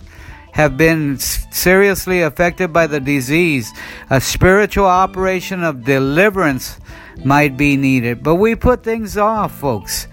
have 0.53 0.77
been 0.77 1.19
seriously 1.19 2.23
affected 2.23 2.73
by 2.73 2.87
the 2.87 3.01
disease, 3.01 3.73
a 4.11 4.21
spiritual 4.21 4.87
operation 4.87 5.63
of 5.63 5.85
deliverance 5.85 6.79
might 7.25 7.57
be 7.57 7.77
needed. 7.77 8.23
But 8.23 8.37
we 8.37 8.55
put 8.55 8.83
things 8.83 9.17
off, 9.17 9.55
folks. 9.59 10.09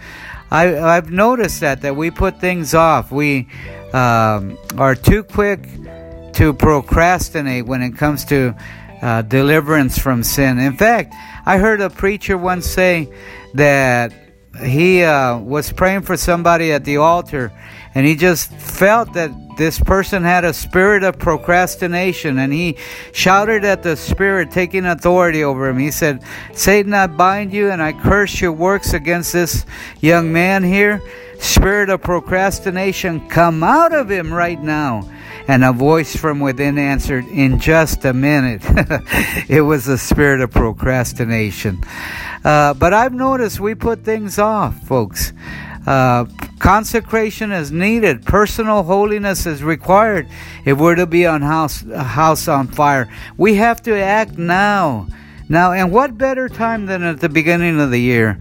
I, 0.52 0.78
I've 0.78 1.12
noticed 1.12 1.60
that 1.62 1.82
that 1.82 1.96
we 1.96 2.12
put 2.12 2.40
things 2.40 2.74
off. 2.74 3.12
We 3.12 3.48
um, 3.94 4.58
are 4.78 4.96
too 4.96 5.24
quick 5.24 5.68
to 6.34 6.54
procrastinate 6.54 7.66
when 7.66 7.82
it 7.82 7.98
comes 7.98 8.24
to 8.26 8.56
uh, 9.02 9.22
deliverance 9.22 9.98
from 9.98 10.24
sin. 10.24 10.60
In 10.60 10.76
fact, 10.76 11.14
I 11.46 11.58
heard 11.58 11.82
a 11.82 11.90
preacher 11.90 12.38
once 12.38 12.66
say 12.66 13.10
that 13.54 14.14
he 14.64 15.04
uh, 15.04 15.38
was 15.38 15.72
praying 15.72 16.02
for 16.02 16.18
somebody 16.18 16.72
at 16.72 16.84
the 16.84 16.98
altar 16.98 17.52
and 17.94 18.06
he 18.06 18.16
just 18.16 18.52
felt 18.54 19.14
that 19.14 19.32
this 19.58 19.80
person 19.80 20.24
had 20.24 20.46
a 20.46 20.54
spirit 20.54 21.04
of 21.04 21.18
procrastination 21.18 22.38
and 22.38 22.54
he 22.54 22.78
shouted 23.12 23.66
at 23.66 23.82
the 23.82 23.96
spirit 23.96 24.52
taking 24.52 24.86
authority 24.86 25.44
over 25.44 25.68
him. 25.68 25.80
He 25.80 25.92
said 25.92 26.24
satan 26.54 26.94
i 26.94 27.08
bind 27.08 27.54
you 27.54 27.72
and 27.72 27.82
i 27.82 27.92
curse 27.92 28.40
your 28.40 28.52
works 28.52 28.94
against 28.94 29.34
this 29.34 29.66
young 30.00 30.32
man 30.32 30.64
here. 30.64 31.02
Spirit 31.40 31.90
of 31.90 32.02
procrastination 32.02 33.28
come 33.30 33.64
out 33.64 33.94
of 33.94 34.10
him 34.10 34.34
right 34.34 34.62
now 34.62 35.08
and 35.48 35.64
a 35.64 35.72
voice 35.72 36.16
from 36.16 36.40
within 36.40 36.78
answered 36.78 37.26
in 37.28 37.60
just 37.60 38.06
a 38.06 38.14
minute 38.14 38.62
it 39.50 39.62
was 39.62 39.86
the 39.86 39.98
spirit 39.98 40.42
of 40.42 40.52
procrastination 40.52 41.84
uh, 42.44 42.74
but 42.74 42.94
i've 42.94 43.14
noticed 43.14 43.60
we 43.60 43.76
put 43.76 44.04
things 44.04 44.40
off 44.40 44.80
folks 44.88 45.34
uh, 45.88 46.26
consecration 46.60 47.54
is 47.54 47.72
needed. 47.72 48.26
Personal 48.26 48.84
holiness 48.84 49.46
is 49.46 49.64
required 49.64 50.28
if 50.66 50.78
we're 50.78 50.96
to 50.96 51.08
be 51.08 51.26
on 51.26 51.42
house 51.42 51.82
house 51.90 52.50
on 52.50 52.68
fire. 52.68 53.08
We 53.38 53.56
have 53.56 53.82
to 53.84 53.96
act 53.98 54.38
now. 54.38 55.08
Now, 55.48 55.72
and 55.72 55.94
what 55.94 56.18
better 56.18 56.50
time 56.50 56.88
than 56.88 57.04
at 57.04 57.22
the 57.22 57.30
beginning 57.30 57.80
of 57.80 57.90
the 57.90 58.02
year? 58.02 58.38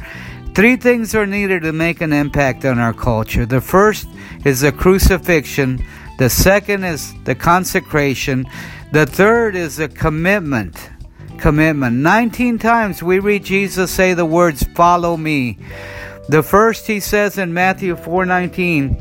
Three 0.57 0.75
things 0.75 1.15
are 1.15 1.27
needed 1.27 1.63
to 1.63 1.73
make 1.73 2.01
an 2.01 2.13
impact 2.13 2.65
on 2.65 2.81
our 2.81 2.93
culture. 2.93 3.47
The 3.47 3.61
first 3.61 4.09
is 4.45 4.63
the 4.63 4.73
crucifixion. 4.73 5.85
The 6.19 6.31
second 6.31 6.85
is 6.85 7.15
the 7.25 7.35
consecration. 7.35 8.47
The 8.93 9.07
third 9.07 9.55
is 9.55 9.77
the 9.77 9.89
commitment. 9.89 10.91
Commitment. 11.39 11.97
19 11.97 12.59
times 12.59 13.03
we 13.03 13.19
read 13.19 13.45
Jesus 13.45 13.91
say 13.91 14.15
the 14.15 14.25
words, 14.25 14.63
Follow 14.75 15.17
me. 15.17 15.59
The 16.29 16.43
first 16.43 16.87
he 16.87 17.01
says 17.01 17.39
in 17.39 17.53
Matthew 17.55 17.95
4:19, 17.95 19.01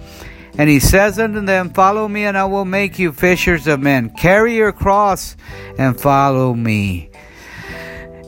and 0.58 0.70
he 0.70 0.80
says 0.80 1.18
unto 1.18 1.42
them, 1.42 1.72
Follow 1.72 2.08
me, 2.08 2.26
and 2.26 2.38
I 2.38 2.46
will 2.46 2.66
make 2.66 3.00
you 3.00 3.12
fishers 3.12 3.68
of 3.68 3.80
men. 3.80 4.10
Carry 4.10 4.56
your 4.56 4.72
cross 4.72 5.36
and 5.78 6.00
follow 6.00 6.54
me. 6.54 7.10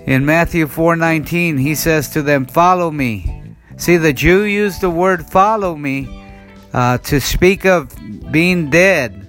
In 0.06 0.26
Matthew 0.26 0.68
4:19, 0.68 1.60
he 1.60 1.76
says 1.76 2.10
to 2.10 2.22
them, 2.22 2.46
Follow 2.46 2.90
me. 2.90 3.44
See, 3.76 3.98
the 3.98 4.14
Jew 4.14 4.44
used 4.44 4.82
the 4.82 4.90
word 4.90 5.28
follow 5.28 5.76
me 5.76 6.26
uh, 6.74 6.98
to 7.00 7.22
speak 7.22 7.66
of 7.66 7.94
being 8.32 8.70
dead. 8.70 9.24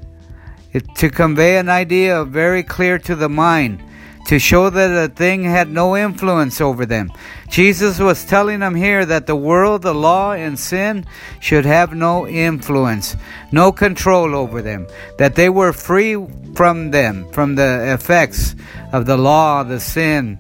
to 0.97 1.09
convey 1.09 1.57
an 1.57 1.69
idea 1.69 2.25
very 2.25 2.63
clear 2.63 2.99
to 2.99 3.17
the 3.17 3.29
mind 3.29 3.83
to 4.29 4.39
show 4.39 4.69
that 4.69 4.91
a 4.91 5.09
thing 5.09 5.43
had 5.43 5.71
no 5.71 5.97
influence 5.97 6.61
over 6.61 6.85
them. 6.85 7.11
Jesus 7.49 7.99
was 7.99 8.27
telling 8.27 8.61
them 8.61 8.75
here 8.75 9.07
that 9.07 9.27
the 9.27 9.35
world, 9.35 9.81
the 9.81 9.95
law, 9.95 10.33
and 10.33 10.59
sin 10.59 11.07
should 11.41 11.65
have 11.65 11.95
no 11.95 12.29
influence, 12.29 13.17
no 13.53 13.73
control 13.73 14.35
over 14.35 14.61
them, 14.61 14.87
that 15.17 15.35
they 15.35 15.49
were 15.49 15.73
free 15.73 16.15
from 16.55 16.91
them, 16.91 17.27
from 17.33 17.55
the 17.55 17.95
effects 17.95 18.55
of 18.93 19.07
the 19.07 19.17
law, 19.17 19.63
the 19.63 19.81
sin, 19.81 20.37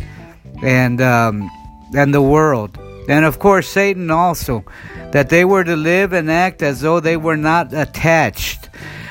and 0.63 1.01
um, 1.01 1.51
and 1.97 2.13
the 2.13 2.21
world, 2.21 2.79
and 3.09 3.25
of 3.25 3.39
course 3.39 3.69
Satan 3.69 4.11
also, 4.11 4.65
that 5.13 5.29
they 5.31 5.45
were 5.45 5.65
to 5.65 5.75
live 5.75 6.13
and 6.13 6.31
act 6.31 6.63
as 6.63 6.81
though 6.81 7.01
they 7.01 7.17
were 7.17 7.37
not 7.37 7.73
attached. 7.73 8.69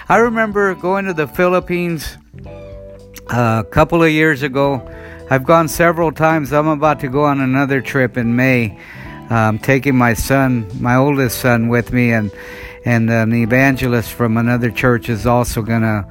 I 0.07 0.17
remember 0.17 0.73
going 0.75 1.05
to 1.05 1.13
the 1.13 1.27
Philippines 1.27 2.17
a 3.29 3.65
couple 3.69 4.03
of 4.03 4.11
years 4.11 4.43
ago. 4.43 4.89
I've 5.29 5.43
gone 5.43 5.67
several 5.67 6.13
times. 6.13 6.53
I'm 6.53 6.67
about 6.67 7.01
to 7.01 7.09
go 7.09 7.25
on 7.25 7.41
another 7.41 7.81
trip 7.81 8.17
in 8.17 8.35
May. 8.35 8.79
I'm 9.29 9.59
taking 9.59 9.97
my 9.97 10.13
son, 10.13 10.69
my 10.79 10.95
oldest 10.95 11.39
son, 11.39 11.67
with 11.67 11.91
me, 11.91 12.13
and 12.13 12.31
and 12.85 13.09
an 13.09 13.33
evangelist 13.33 14.13
from 14.13 14.37
another 14.37 14.71
church 14.71 15.09
is 15.09 15.25
also 15.25 15.61
gonna 15.61 16.07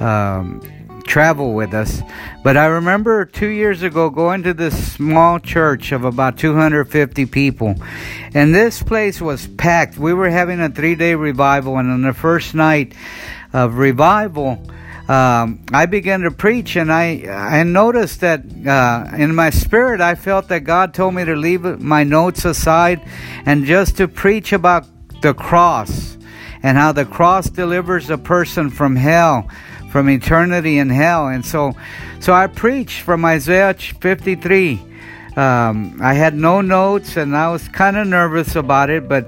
um, 0.00 0.60
travel 1.08 1.54
with 1.54 1.74
us. 1.74 2.02
But 2.44 2.56
I 2.56 2.66
remember 2.66 3.24
two 3.24 3.48
years 3.48 3.82
ago 3.82 4.10
going 4.10 4.44
to 4.44 4.54
this 4.54 4.92
small 4.92 5.40
church 5.40 5.90
of 5.90 6.04
about 6.04 6.38
250 6.38 7.26
people, 7.26 7.74
and 8.34 8.54
this 8.54 8.82
place 8.82 9.20
was 9.20 9.46
packed. 9.46 9.98
We 9.98 10.14
were 10.14 10.30
having 10.30 10.60
a 10.60 10.68
three-day 10.68 11.16
revival, 11.16 11.78
and 11.78 11.90
on 11.90 12.02
the 12.02 12.14
first 12.14 12.54
night 12.54 12.94
of 13.52 13.78
revival 13.78 14.62
um, 15.08 15.64
I 15.72 15.86
began 15.86 16.20
to 16.20 16.30
preach, 16.30 16.76
and 16.76 16.92
I 16.92 17.24
I 17.30 17.62
noticed 17.62 18.20
that 18.20 18.44
uh, 18.66 19.16
in 19.16 19.34
my 19.34 19.48
spirit 19.48 20.02
I 20.02 20.14
felt 20.14 20.48
that 20.48 20.64
God 20.64 20.92
told 20.92 21.14
me 21.14 21.24
to 21.24 21.34
leave 21.34 21.62
my 21.80 22.04
notes 22.04 22.44
aside 22.44 23.00
and 23.46 23.64
just 23.64 23.96
to 23.96 24.06
preach 24.06 24.52
about 24.52 24.84
the 25.22 25.32
cross 25.32 26.18
and 26.62 26.76
how 26.76 26.92
the 26.92 27.06
cross 27.06 27.48
delivers 27.48 28.10
a 28.10 28.18
person 28.18 28.68
from 28.68 28.96
hell, 28.96 29.48
from 29.90 30.08
eternity 30.08 30.78
in 30.78 30.90
hell. 30.90 31.28
And 31.28 31.44
so, 31.44 31.72
so 32.20 32.32
I 32.32 32.46
preached 32.46 33.02
from 33.02 33.24
Isaiah 33.24 33.74
53 33.74 34.88
um, 35.38 36.00
I 36.02 36.14
had 36.14 36.34
no 36.34 36.62
notes 36.62 37.16
and 37.16 37.36
I 37.36 37.52
was 37.52 37.68
kind 37.68 37.96
of 37.96 38.08
nervous 38.08 38.56
about 38.56 38.90
it, 38.90 39.08
but 39.08 39.26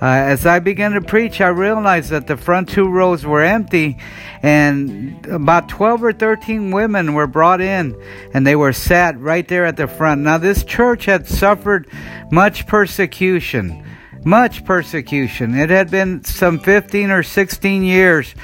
uh, 0.00 0.06
as 0.06 0.46
I 0.46 0.58
began 0.58 0.92
to 0.92 1.02
preach, 1.02 1.42
I 1.42 1.48
realized 1.48 2.08
that 2.10 2.26
the 2.26 2.38
front 2.38 2.70
two 2.70 2.88
rows 2.88 3.26
were 3.26 3.42
empty 3.42 3.98
and 4.42 5.26
about 5.26 5.68
12 5.68 6.02
or 6.02 6.12
13 6.14 6.70
women 6.70 7.12
were 7.12 7.26
brought 7.26 7.60
in 7.60 7.94
and 8.32 8.46
they 8.46 8.56
were 8.56 8.72
sat 8.72 9.20
right 9.20 9.46
there 9.46 9.66
at 9.66 9.76
the 9.76 9.86
front. 9.86 10.22
Now, 10.22 10.38
this 10.38 10.64
church 10.64 11.04
had 11.04 11.28
suffered 11.28 11.86
much 12.30 12.66
persecution 12.66 13.84
much 14.24 14.64
persecution. 14.64 15.54
It 15.54 15.70
had 15.70 15.90
been 15.90 16.24
some 16.24 16.58
15 16.58 17.10
or 17.10 17.22
16 17.22 17.82
years 17.82 18.34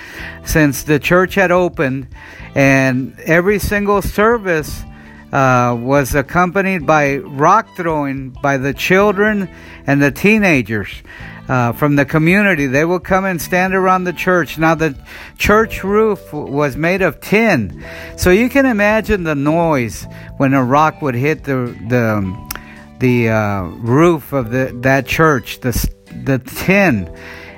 since 0.45 0.83
the 0.83 0.99
church 0.99 1.35
had 1.35 1.51
opened, 1.51 2.09
and 2.55 3.19
every 3.21 3.59
single 3.59 4.03
service 4.03 4.83
uh, 5.33 5.77
was 5.79 6.15
accompanied 6.15 6.87
by 6.87 7.17
rock 7.17 7.69
throwing 7.77 8.31
by 8.31 8.57
the 8.57 8.73
children 8.73 9.51
and 9.87 10.03
the 10.03 10.11
teenagers. 10.11 10.89
Uh, 11.49 11.71
from 11.71 11.95
the 11.95 12.05
community. 12.05 12.67
They 12.67 12.85
would 12.85 13.05
come 13.05 13.25
and 13.25 13.41
stand 13.41 13.73
around 13.73 14.03
the 14.03 14.13
church. 14.13 14.59
Now, 14.59 14.75
the 14.75 14.97
church 15.39 15.85
roof 15.85 16.33
was 16.33 16.77
made 16.77 17.03
of 17.03 17.21
tin, 17.21 17.85
so 18.17 18.31
you 18.31 18.49
can 18.49 18.67
imagine 18.67 19.23
the 19.23 19.37
noise 19.37 20.09
when 20.39 20.55
a 20.55 20.65
rock 20.65 21.01
would 21.03 21.15
hit 21.15 21.45
the 21.45 21.73
the 21.89 22.46
the 22.99 23.31
uh, 23.31 23.63
roof 23.63 24.33
of 24.33 24.51
the 24.51 24.77
that 24.83 25.07
church. 25.07 25.61
The 25.61 25.73
the 26.25 26.39
tin 26.39 27.15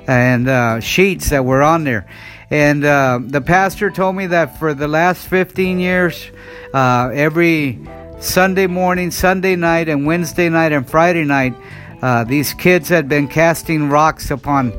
and 0.07 0.47
uh, 0.47 0.79
sheets 0.79 1.29
that 1.29 1.45
were 1.45 1.61
on 1.61 1.83
there. 1.83 2.09
And 2.49 2.83
uh, 2.83 3.19
the 3.21 3.41
pastor 3.41 3.91
told 3.91 4.15
me 4.15 4.27
that 4.27 4.57
for 4.57 4.73
the 4.73 4.87
last 4.87 5.27
15 5.27 5.79
years, 5.79 6.31
uh, 6.73 7.11
every 7.13 7.79
Sunday 8.19 8.65
morning, 8.65 9.11
Sunday 9.11 9.55
night, 9.55 9.87
and 9.87 10.07
Wednesday 10.07 10.49
night 10.49 10.71
and 10.71 10.89
Friday 10.89 11.25
night, 11.25 11.53
uh, 12.01 12.23
these 12.23 12.53
kids 12.53 12.89
had 12.89 13.07
been 13.07 13.27
casting 13.27 13.89
rocks 13.89 14.31
upon 14.31 14.73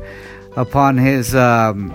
upon 0.57 0.97
his 0.97 1.33
um, 1.33 1.89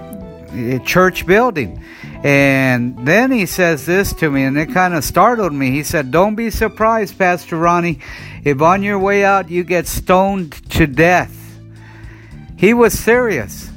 church 0.84 1.26
building. 1.26 1.82
And 2.24 3.06
then 3.06 3.30
he 3.30 3.46
says 3.46 3.86
this 3.86 4.12
to 4.14 4.30
me, 4.30 4.44
and 4.44 4.56
it 4.58 4.72
kind 4.72 4.94
of 4.94 5.04
startled 5.04 5.52
me. 5.52 5.70
He 5.70 5.82
said, 5.82 6.10
Don't 6.10 6.34
be 6.34 6.50
surprised, 6.50 7.18
Pastor 7.18 7.56
Ronnie, 7.56 8.00
if 8.44 8.60
on 8.60 8.82
your 8.82 8.98
way 8.98 9.24
out 9.24 9.50
you 9.50 9.64
get 9.64 9.86
stoned 9.86 10.52
to 10.70 10.86
death. 10.86 11.32
He 12.56 12.74
was 12.74 12.98
serious. 12.98 13.70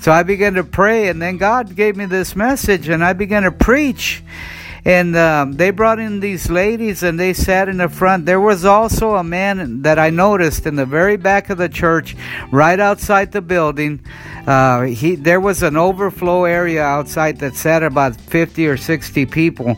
So 0.00 0.12
I 0.12 0.22
began 0.22 0.54
to 0.54 0.64
pray, 0.64 1.08
and 1.08 1.22
then 1.22 1.38
God 1.38 1.74
gave 1.74 1.96
me 1.96 2.04
this 2.04 2.36
message, 2.36 2.88
and 2.88 3.02
I 3.02 3.14
began 3.14 3.44
to 3.44 3.52
preach. 3.52 4.22
And 4.84 5.16
um, 5.16 5.52
they 5.54 5.70
brought 5.70 5.98
in 5.98 6.20
these 6.20 6.50
ladies, 6.50 7.02
and 7.02 7.18
they 7.18 7.32
sat 7.32 7.68
in 7.68 7.78
the 7.78 7.88
front. 7.88 8.26
There 8.26 8.40
was 8.40 8.64
also 8.64 9.14
a 9.16 9.24
man 9.24 9.82
that 9.82 9.98
I 9.98 10.10
noticed 10.10 10.66
in 10.66 10.76
the 10.76 10.84
very 10.84 11.16
back 11.16 11.48
of 11.48 11.58
the 11.58 11.68
church, 11.68 12.16
right 12.50 12.78
outside 12.78 13.32
the 13.32 13.40
building. 13.40 14.00
Uh, 14.46 14.82
he 14.82 15.14
there 15.14 15.40
was 15.40 15.62
an 15.62 15.74
overflow 15.74 16.44
area 16.44 16.82
outside 16.82 17.38
that 17.38 17.54
sat 17.54 17.82
about 17.82 18.14
50 18.20 18.66
or 18.66 18.76
60 18.76 19.24
people. 19.26 19.76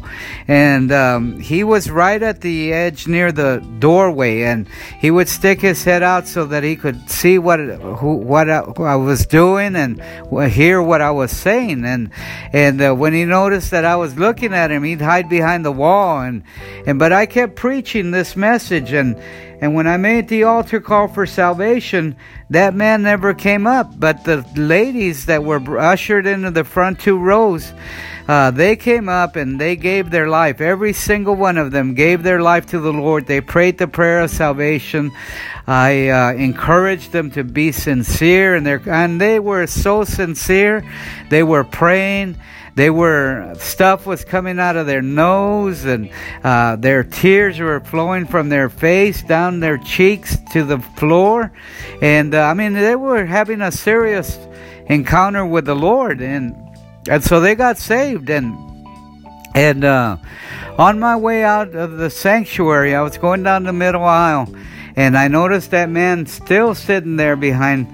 And 0.48 0.90
um, 0.90 1.38
he 1.38 1.62
was 1.62 1.88
right 1.88 2.20
at 2.20 2.40
the 2.40 2.72
edge 2.72 3.06
near 3.06 3.30
the 3.30 3.64
doorway 3.78 4.42
and 4.42 4.66
he 4.98 5.10
would 5.10 5.28
stick 5.28 5.60
his 5.60 5.84
head 5.84 6.02
out 6.02 6.26
so 6.26 6.46
that 6.46 6.64
he 6.64 6.74
could 6.74 7.08
see 7.08 7.38
what 7.38 7.60
who, 7.60 8.16
what 8.16 8.50
I, 8.50 8.58
I 8.78 8.96
was 8.96 9.26
doing 9.26 9.76
and 9.76 10.02
hear 10.50 10.82
what 10.82 11.00
I 11.00 11.12
was 11.12 11.30
saying. 11.30 11.84
And 11.84 12.10
and 12.52 12.82
uh, 12.82 12.92
when 12.92 13.12
he 13.12 13.24
noticed 13.24 13.70
that 13.70 13.84
I 13.84 13.94
was 13.94 14.18
looking 14.18 14.52
at 14.52 14.72
him 14.72 14.84
he'd 14.98 15.04
hide 15.04 15.28
behind 15.28 15.64
the 15.64 15.72
wall 15.72 16.20
and 16.20 16.42
and 16.86 16.98
but 16.98 17.12
I 17.12 17.26
kept 17.26 17.56
preaching 17.56 18.10
this 18.10 18.36
message 18.36 18.92
and 18.92 19.16
and 19.60 19.74
when 19.74 19.86
I 19.86 19.96
made 19.96 20.28
the 20.28 20.44
altar 20.44 20.80
call 20.80 21.08
for 21.08 21.24
salvation, 21.24 22.16
that 22.50 22.74
man 22.74 23.02
never 23.02 23.32
came 23.32 23.66
up. 23.66 23.98
But 23.98 24.24
the 24.24 24.44
ladies 24.54 25.26
that 25.26 25.44
were 25.44 25.78
ushered 25.78 26.26
into 26.26 26.50
the 26.50 26.64
front 26.64 27.00
two 27.00 27.18
rows, 27.18 27.72
uh, 28.28 28.50
they 28.50 28.76
came 28.76 29.08
up 29.08 29.34
and 29.34 29.58
they 29.58 29.74
gave 29.76 30.10
their 30.10 30.28
life. 30.28 30.60
Every 30.60 30.92
single 30.92 31.36
one 31.36 31.56
of 31.56 31.70
them 31.70 31.94
gave 31.94 32.22
their 32.22 32.42
life 32.42 32.66
to 32.66 32.80
the 32.80 32.92
Lord. 32.92 33.26
They 33.26 33.40
prayed 33.40 33.78
the 33.78 33.88
prayer 33.88 34.20
of 34.20 34.30
salvation. 34.30 35.10
I 35.66 36.10
uh, 36.10 36.32
encouraged 36.34 37.12
them 37.12 37.30
to 37.30 37.42
be 37.42 37.72
sincere, 37.72 38.56
and, 38.56 38.68
and 38.68 39.20
they 39.20 39.40
were 39.40 39.66
so 39.66 40.04
sincere. 40.04 40.84
They 41.30 41.42
were 41.42 41.64
praying. 41.64 42.36
They 42.76 42.90
were 42.90 43.54
stuff 43.58 44.04
was 44.04 44.22
coming 44.22 44.58
out 44.58 44.76
of 44.76 44.86
their 44.86 45.00
nose, 45.00 45.86
and 45.86 46.10
uh, 46.44 46.76
their 46.76 47.02
tears 47.04 47.58
were 47.58 47.80
flowing 47.80 48.26
from 48.26 48.50
their 48.50 48.68
face 48.68 49.22
down 49.22 49.60
their 49.60 49.78
cheeks 49.78 50.36
to 50.52 50.62
the 50.62 50.78
floor, 50.78 51.50
and 52.02 52.34
uh, 52.34 52.42
I 52.42 52.52
mean 52.52 52.74
they 52.74 52.94
were 52.94 53.24
having 53.24 53.62
a 53.62 53.72
serious 53.72 54.38
encounter 54.88 55.46
with 55.46 55.64
the 55.64 55.74
Lord, 55.74 56.20
and 56.20 56.54
and 57.08 57.24
so 57.24 57.40
they 57.40 57.54
got 57.54 57.78
saved, 57.78 58.28
and 58.28 58.54
and 59.54 59.82
uh, 59.82 60.18
on 60.76 60.98
my 60.98 61.16
way 61.16 61.44
out 61.44 61.74
of 61.74 61.96
the 61.96 62.10
sanctuary, 62.10 62.94
I 62.94 63.00
was 63.00 63.16
going 63.16 63.42
down 63.42 63.64
the 63.64 63.72
middle 63.72 64.04
aisle, 64.04 64.54
and 64.96 65.16
I 65.16 65.28
noticed 65.28 65.70
that 65.70 65.88
man 65.88 66.26
still 66.26 66.74
sitting 66.74 67.16
there 67.16 67.36
behind 67.36 67.88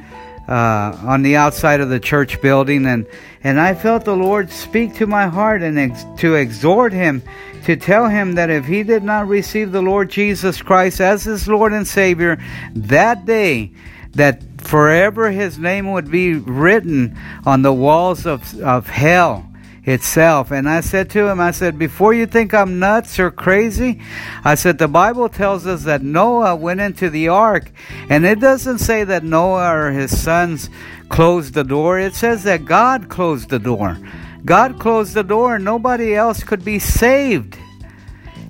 uh, 0.48 0.96
on 1.02 1.22
the 1.22 1.36
outside 1.36 1.80
of 1.80 1.88
the 1.88 2.00
church 2.00 2.40
building, 2.40 2.86
and 2.86 3.06
and 3.44 3.60
I 3.60 3.74
felt 3.74 4.04
the 4.04 4.16
Lord 4.16 4.50
speak 4.50 4.94
to 4.96 5.06
my 5.06 5.26
heart 5.26 5.62
and 5.62 5.78
ex- 5.78 6.04
to 6.18 6.34
exhort 6.34 6.92
him 6.92 7.22
to 7.64 7.76
tell 7.76 8.08
him 8.08 8.34
that 8.34 8.50
if 8.50 8.64
he 8.64 8.82
did 8.82 9.02
not 9.02 9.28
receive 9.28 9.72
the 9.72 9.82
Lord 9.82 10.10
Jesus 10.10 10.60
Christ 10.62 11.00
as 11.00 11.24
his 11.24 11.46
Lord 11.46 11.72
and 11.72 11.86
Savior 11.86 12.38
that 12.74 13.24
day, 13.24 13.72
that 14.12 14.42
forever 14.60 15.30
his 15.30 15.58
name 15.58 15.90
would 15.92 16.10
be 16.10 16.34
written 16.34 17.16
on 17.46 17.62
the 17.62 17.72
walls 17.72 18.26
of, 18.26 18.60
of 18.60 18.88
hell 18.88 19.51
itself. 19.84 20.50
And 20.50 20.68
I 20.68 20.80
said 20.80 21.10
to 21.10 21.28
him, 21.28 21.40
I 21.40 21.50
said, 21.50 21.78
before 21.78 22.14
you 22.14 22.26
think 22.26 22.54
I'm 22.54 22.78
nuts 22.78 23.18
or 23.18 23.30
crazy, 23.30 24.00
I 24.44 24.54
said, 24.54 24.78
the 24.78 24.88
Bible 24.88 25.28
tells 25.28 25.66
us 25.66 25.84
that 25.84 26.02
Noah 26.02 26.54
went 26.54 26.80
into 26.80 27.10
the 27.10 27.28
ark, 27.28 27.70
and 28.08 28.24
it 28.24 28.40
doesn't 28.40 28.78
say 28.78 29.04
that 29.04 29.24
Noah 29.24 29.74
or 29.74 29.90
his 29.90 30.20
sons 30.20 30.70
closed 31.08 31.54
the 31.54 31.64
door. 31.64 31.98
It 31.98 32.14
says 32.14 32.44
that 32.44 32.64
God 32.64 33.08
closed 33.08 33.50
the 33.50 33.58
door. 33.58 33.98
God 34.44 34.78
closed 34.78 35.14
the 35.14 35.24
door, 35.24 35.56
and 35.56 35.64
nobody 35.64 36.14
else 36.14 36.42
could 36.42 36.64
be 36.64 36.78
saved. 36.78 37.58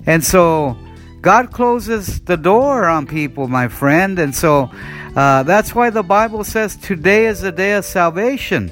And 0.05 0.23
so, 0.23 0.77
God 1.21 1.51
closes 1.51 2.19
the 2.21 2.35
door 2.35 2.85
on 2.85 3.07
people, 3.07 3.47
my 3.47 3.69
friend. 3.69 4.19
And 4.19 4.35
so, 4.35 4.69
uh, 5.15 5.43
that's 5.43 5.73
why 5.73 5.89
the 5.89 6.03
Bible 6.03 6.43
says 6.43 6.75
today 6.75 7.27
is 7.27 7.41
the 7.41 7.51
day 7.51 7.73
of 7.73 7.85
salvation. 7.85 8.71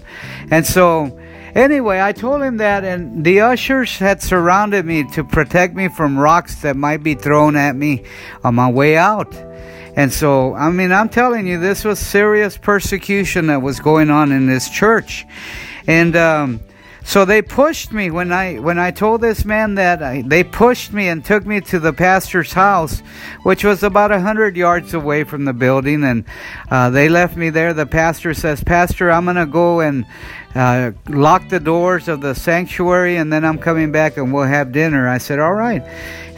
And 0.49 0.65
so, 0.65 1.20
Anyway, 1.55 1.99
I 1.99 2.13
told 2.13 2.41
him 2.41 2.57
that, 2.57 2.83
and 2.83 3.25
the 3.25 3.41
ushers 3.41 3.97
had 3.97 4.21
surrounded 4.21 4.85
me 4.85 5.03
to 5.11 5.23
protect 5.23 5.75
me 5.75 5.89
from 5.89 6.17
rocks 6.17 6.61
that 6.61 6.75
might 6.75 7.03
be 7.03 7.15
thrown 7.15 7.55
at 7.55 7.75
me 7.75 8.05
on 8.43 8.55
my 8.55 8.71
way 8.71 8.97
out. 8.97 9.33
And 9.95 10.13
so, 10.13 10.53
I 10.55 10.69
mean, 10.71 10.91
I'm 10.93 11.09
telling 11.09 11.47
you, 11.47 11.59
this 11.59 11.83
was 11.83 11.99
serious 11.99 12.57
persecution 12.57 13.47
that 13.47 13.61
was 13.61 13.79
going 13.81 14.09
on 14.09 14.31
in 14.31 14.47
this 14.47 14.69
church. 14.69 15.25
And, 15.87 16.15
um, 16.15 16.61
so 17.03 17.25
they 17.25 17.41
pushed 17.41 17.91
me 17.91 18.11
when 18.11 18.31
I 18.31 18.59
when 18.59 18.77
I 18.77 18.91
told 18.91 19.21
this 19.21 19.43
man 19.43 19.75
that 19.75 20.03
I, 20.03 20.21
they 20.21 20.43
pushed 20.43 20.93
me 20.93 21.07
and 21.07 21.25
took 21.25 21.45
me 21.45 21.59
to 21.61 21.79
the 21.79 21.93
pastor's 21.93 22.53
house, 22.53 23.01
which 23.41 23.63
was 23.63 23.81
about 23.81 24.11
a 24.11 24.19
hundred 24.19 24.55
yards 24.55 24.93
away 24.93 25.23
from 25.23 25.45
the 25.45 25.53
building, 25.53 26.03
and 26.03 26.25
uh, 26.69 26.91
they 26.91 27.09
left 27.09 27.35
me 27.35 27.49
there. 27.49 27.73
The 27.73 27.87
pastor 27.87 28.33
says, 28.35 28.63
"Pastor, 28.63 29.11
I'm 29.11 29.25
gonna 29.25 29.47
go 29.47 29.79
and 29.79 30.05
uh, 30.55 30.91
lock 31.07 31.49
the 31.49 31.59
doors 31.59 32.07
of 32.07 32.21
the 32.21 32.33
sanctuary, 32.33 33.17
and 33.17 33.31
then 33.31 33.45
I'm 33.45 33.57
coming 33.57 33.91
back 33.91 34.17
and 34.17 34.33
we'll 34.33 34.43
have 34.43 34.71
dinner." 34.71 35.07
I 35.07 35.17
said, 35.17 35.39
"All 35.39 35.53
right." 35.53 35.83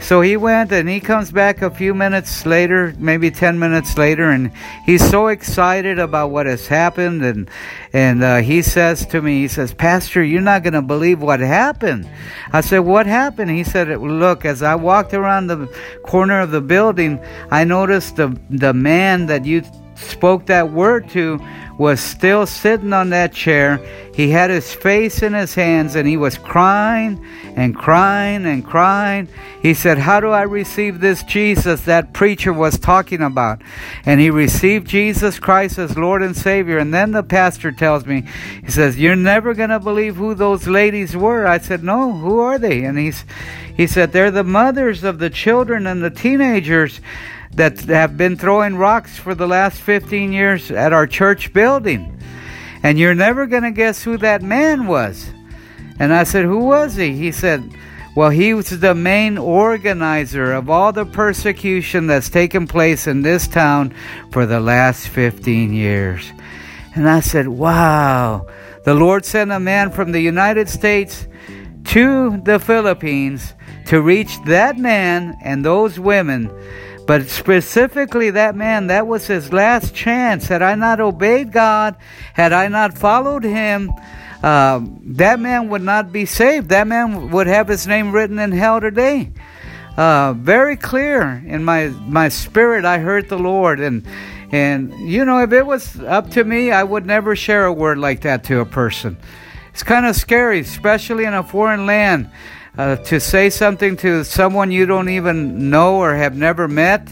So 0.04 0.20
he 0.20 0.36
went 0.36 0.70
and 0.70 0.86
he 0.86 1.00
comes 1.00 1.32
back 1.32 1.62
a 1.62 1.70
few 1.70 1.94
minutes 1.94 2.44
later, 2.44 2.94
maybe 2.98 3.30
10 3.30 3.58
minutes 3.58 3.96
later, 3.96 4.28
and 4.28 4.52
he's 4.84 5.02
so 5.08 5.28
excited 5.28 5.98
about 5.98 6.30
what 6.30 6.44
has 6.44 6.66
happened. 6.66 7.24
And, 7.24 7.50
and 7.94 8.22
uh, 8.22 8.36
he 8.42 8.60
says 8.60 9.06
to 9.06 9.22
me, 9.22 9.40
he 9.40 9.48
says, 9.48 9.72
Pastor, 9.72 10.22
you're 10.22 10.42
not 10.42 10.62
going 10.62 10.74
to 10.74 10.82
believe 10.82 11.22
what 11.22 11.40
happened. 11.40 12.06
I 12.52 12.60
said, 12.60 12.80
What 12.80 13.06
happened? 13.06 13.50
He 13.50 13.64
said, 13.64 13.88
Look, 13.98 14.44
as 14.44 14.62
I 14.62 14.74
walked 14.74 15.14
around 15.14 15.46
the 15.46 15.74
corner 16.02 16.38
of 16.38 16.50
the 16.50 16.60
building, 16.60 17.18
I 17.50 17.64
noticed 17.64 18.16
the, 18.16 18.38
the 18.50 18.74
man 18.74 19.24
that 19.26 19.46
you 19.46 19.62
spoke 19.96 20.44
that 20.46 20.70
word 20.70 21.08
to 21.10 21.40
was 21.78 22.00
still 22.00 22.46
sitting 22.46 22.92
on 22.92 23.10
that 23.10 23.32
chair. 23.32 23.80
He 24.14 24.30
had 24.30 24.50
his 24.50 24.72
face 24.72 25.22
in 25.22 25.32
his 25.32 25.54
hands 25.54 25.96
and 25.96 26.06
he 26.06 26.16
was 26.16 26.38
crying 26.38 27.24
and 27.56 27.74
crying 27.74 28.46
and 28.46 28.64
crying. 28.64 29.28
He 29.60 29.74
said, 29.74 29.98
How 29.98 30.20
do 30.20 30.28
I 30.28 30.42
receive 30.42 31.00
this 31.00 31.22
Jesus 31.24 31.82
that 31.82 32.12
preacher 32.12 32.52
was 32.52 32.78
talking 32.78 33.22
about? 33.22 33.60
And 34.04 34.20
he 34.20 34.30
received 34.30 34.86
Jesus 34.86 35.40
Christ 35.40 35.78
as 35.78 35.98
Lord 35.98 36.22
and 36.22 36.36
Savior. 36.36 36.78
And 36.78 36.94
then 36.94 37.10
the 37.10 37.22
pastor 37.22 37.72
tells 37.72 38.06
me, 38.06 38.24
He 38.64 38.70
says, 38.70 38.98
You're 38.98 39.16
never 39.16 39.52
going 39.54 39.70
to 39.70 39.80
believe 39.80 40.16
who 40.16 40.34
those 40.34 40.68
ladies 40.68 41.16
were. 41.16 41.46
I 41.46 41.58
said, 41.58 41.82
No, 41.82 42.12
who 42.12 42.38
are 42.38 42.58
they? 42.58 42.84
And 42.84 42.98
he's, 42.98 43.24
he 43.76 43.88
said, 43.88 44.12
They're 44.12 44.30
the 44.30 44.44
mothers 44.44 45.02
of 45.02 45.18
the 45.18 45.30
children 45.30 45.86
and 45.86 46.04
the 46.04 46.10
teenagers 46.10 47.00
that 47.56 47.80
have 47.82 48.16
been 48.16 48.36
throwing 48.36 48.76
rocks 48.76 49.18
for 49.18 49.34
the 49.34 49.46
last 49.46 49.80
15 49.80 50.32
years 50.32 50.70
at 50.70 50.92
our 50.92 51.06
church 51.06 51.52
building. 51.52 52.20
And 52.82 52.98
you're 52.98 53.14
never 53.14 53.46
going 53.46 53.62
to 53.62 53.70
guess 53.70 54.02
who 54.02 54.18
that 54.18 54.42
man 54.42 54.86
was. 54.86 55.30
And 55.98 56.12
I 56.12 56.24
said, 56.24 56.44
Who 56.44 56.58
was 56.58 56.96
he? 56.96 57.12
He 57.12 57.32
said, 57.32 57.72
Well, 58.16 58.30
he 58.30 58.52
was 58.54 58.68
the 58.68 58.94
main 58.94 59.38
organizer 59.38 60.52
of 60.52 60.68
all 60.68 60.92
the 60.92 61.06
persecution 61.06 62.06
that's 62.06 62.28
taken 62.28 62.66
place 62.66 63.06
in 63.06 63.22
this 63.22 63.48
town 63.48 63.94
for 64.32 64.44
the 64.44 64.60
last 64.60 65.08
15 65.08 65.72
years. 65.72 66.30
And 66.94 67.08
I 67.08 67.20
said, 67.20 67.48
Wow. 67.48 68.46
The 68.84 68.94
Lord 68.94 69.24
sent 69.24 69.50
a 69.50 69.60
man 69.60 69.90
from 69.90 70.12
the 70.12 70.20
United 70.20 70.68
States 70.68 71.26
to 71.84 72.38
the 72.42 72.58
Philippines 72.58 73.54
to 73.86 74.02
reach 74.02 74.42
that 74.44 74.78
man 74.78 75.38
and 75.42 75.64
those 75.64 75.98
women 75.98 76.50
but 77.06 77.28
specifically, 77.28 78.30
that 78.30 78.54
man, 78.54 78.86
that 78.88 79.06
was 79.06 79.26
his 79.26 79.52
last 79.52 79.94
chance. 79.94 80.48
Had 80.48 80.62
I 80.62 80.74
not 80.74 81.00
obeyed 81.00 81.52
God, 81.52 81.96
had 82.32 82.52
I 82.52 82.68
not 82.68 82.96
followed 82.96 83.44
him, 83.44 83.92
uh, 84.42 84.80
that 84.82 85.40
man 85.40 85.68
would 85.70 85.82
not 85.82 86.12
be 86.12 86.26
saved. 86.26 86.68
That 86.70 86.86
man 86.86 87.30
would 87.30 87.46
have 87.46 87.68
his 87.68 87.86
name 87.86 88.12
written 88.12 88.38
in 88.38 88.52
hell 88.52 88.80
today. 88.80 89.32
Uh, 89.96 90.34
very 90.34 90.76
clear 90.76 91.42
in 91.46 91.64
my 91.64 91.88
my 91.88 92.28
spirit, 92.28 92.84
I 92.84 92.98
heard 92.98 93.28
the 93.28 93.38
Lord, 93.38 93.80
and 93.80 94.06
and 94.50 94.92
you 94.98 95.24
know, 95.24 95.42
if 95.42 95.52
it 95.52 95.64
was 95.64 95.98
up 96.00 96.30
to 96.30 96.44
me, 96.44 96.72
I 96.72 96.82
would 96.82 97.06
never 97.06 97.36
share 97.36 97.64
a 97.64 97.72
word 97.72 97.98
like 97.98 98.22
that 98.22 98.44
to 98.44 98.60
a 98.60 98.66
person. 98.66 99.16
It's 99.70 99.82
kind 99.82 100.06
of 100.06 100.14
scary, 100.16 100.60
especially 100.60 101.24
in 101.24 101.34
a 101.34 101.42
foreign 101.42 101.86
land 101.86 102.30
uh, 102.76 102.96
to 102.96 103.20
say 103.20 103.50
something 103.50 103.96
to 103.98 104.24
someone 104.24 104.70
you 104.70 104.86
don't 104.86 105.08
even 105.08 105.70
know 105.70 105.96
or 105.96 106.14
have 106.14 106.36
never 106.36 106.68
met, 106.68 107.08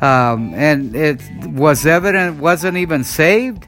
um, 0.00 0.52
and 0.54 0.94
it 0.94 1.20
was 1.46 1.86
evident 1.86 2.38
wasn't 2.40 2.76
even 2.76 3.04
saved, 3.04 3.66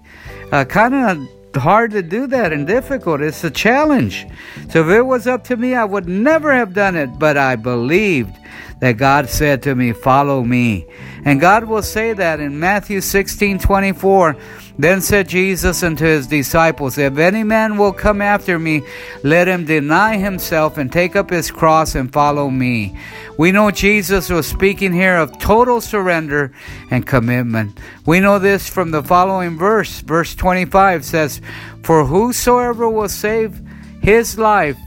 uh, 0.52 0.64
kind 0.64 0.94
of 0.94 1.28
hard 1.56 1.92
to 1.92 2.02
do 2.02 2.26
that 2.26 2.52
and 2.52 2.66
difficult. 2.66 3.20
It's 3.20 3.44
a 3.44 3.50
challenge. 3.50 4.26
So 4.70 4.88
if 4.88 4.88
it 4.88 5.02
was 5.02 5.26
up 5.26 5.44
to 5.44 5.56
me, 5.56 5.74
I 5.74 5.84
would 5.84 6.08
never 6.08 6.52
have 6.52 6.74
done 6.74 6.96
it, 6.96 7.18
but 7.18 7.36
I 7.36 7.56
believed 7.56 8.36
that 8.80 8.96
God 8.96 9.28
said 9.28 9.62
to 9.62 9.74
me, 9.74 9.92
Follow 9.92 10.42
me. 10.42 10.86
And 11.24 11.40
God 11.40 11.64
will 11.64 11.82
say 11.82 12.12
that 12.12 12.40
in 12.40 12.58
Matthew 12.58 13.00
16 13.00 13.58
24. 13.58 14.36
Then 14.76 15.00
said 15.00 15.28
Jesus 15.28 15.82
unto 15.84 16.04
his 16.04 16.26
disciples, 16.26 16.98
If 16.98 17.16
any 17.18 17.44
man 17.44 17.76
will 17.76 17.92
come 17.92 18.20
after 18.20 18.58
me, 18.58 18.82
let 19.22 19.46
him 19.46 19.64
deny 19.64 20.16
himself 20.16 20.78
and 20.78 20.90
take 20.90 21.14
up 21.14 21.30
his 21.30 21.50
cross 21.50 21.94
and 21.94 22.12
follow 22.12 22.50
me. 22.50 22.98
We 23.38 23.52
know 23.52 23.70
Jesus 23.70 24.30
was 24.30 24.48
speaking 24.48 24.92
here 24.92 25.16
of 25.16 25.38
total 25.38 25.80
surrender 25.80 26.52
and 26.90 27.06
commitment. 27.06 27.78
We 28.04 28.18
know 28.18 28.40
this 28.40 28.68
from 28.68 28.90
the 28.90 29.02
following 29.02 29.56
verse. 29.56 30.00
Verse 30.00 30.34
25 30.34 31.04
says, 31.04 31.40
For 31.84 32.04
whosoever 32.04 32.88
will 32.88 33.08
save 33.08 33.60
his 34.02 34.38
life 34.38 34.78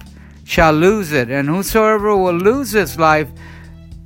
shall 0.44 0.74
lose 0.74 1.14
it, 1.14 1.30
and 1.30 1.48
whosoever 1.48 2.16
will 2.16 2.34
lose 2.34 2.72
his 2.72 3.00
life 3.00 3.30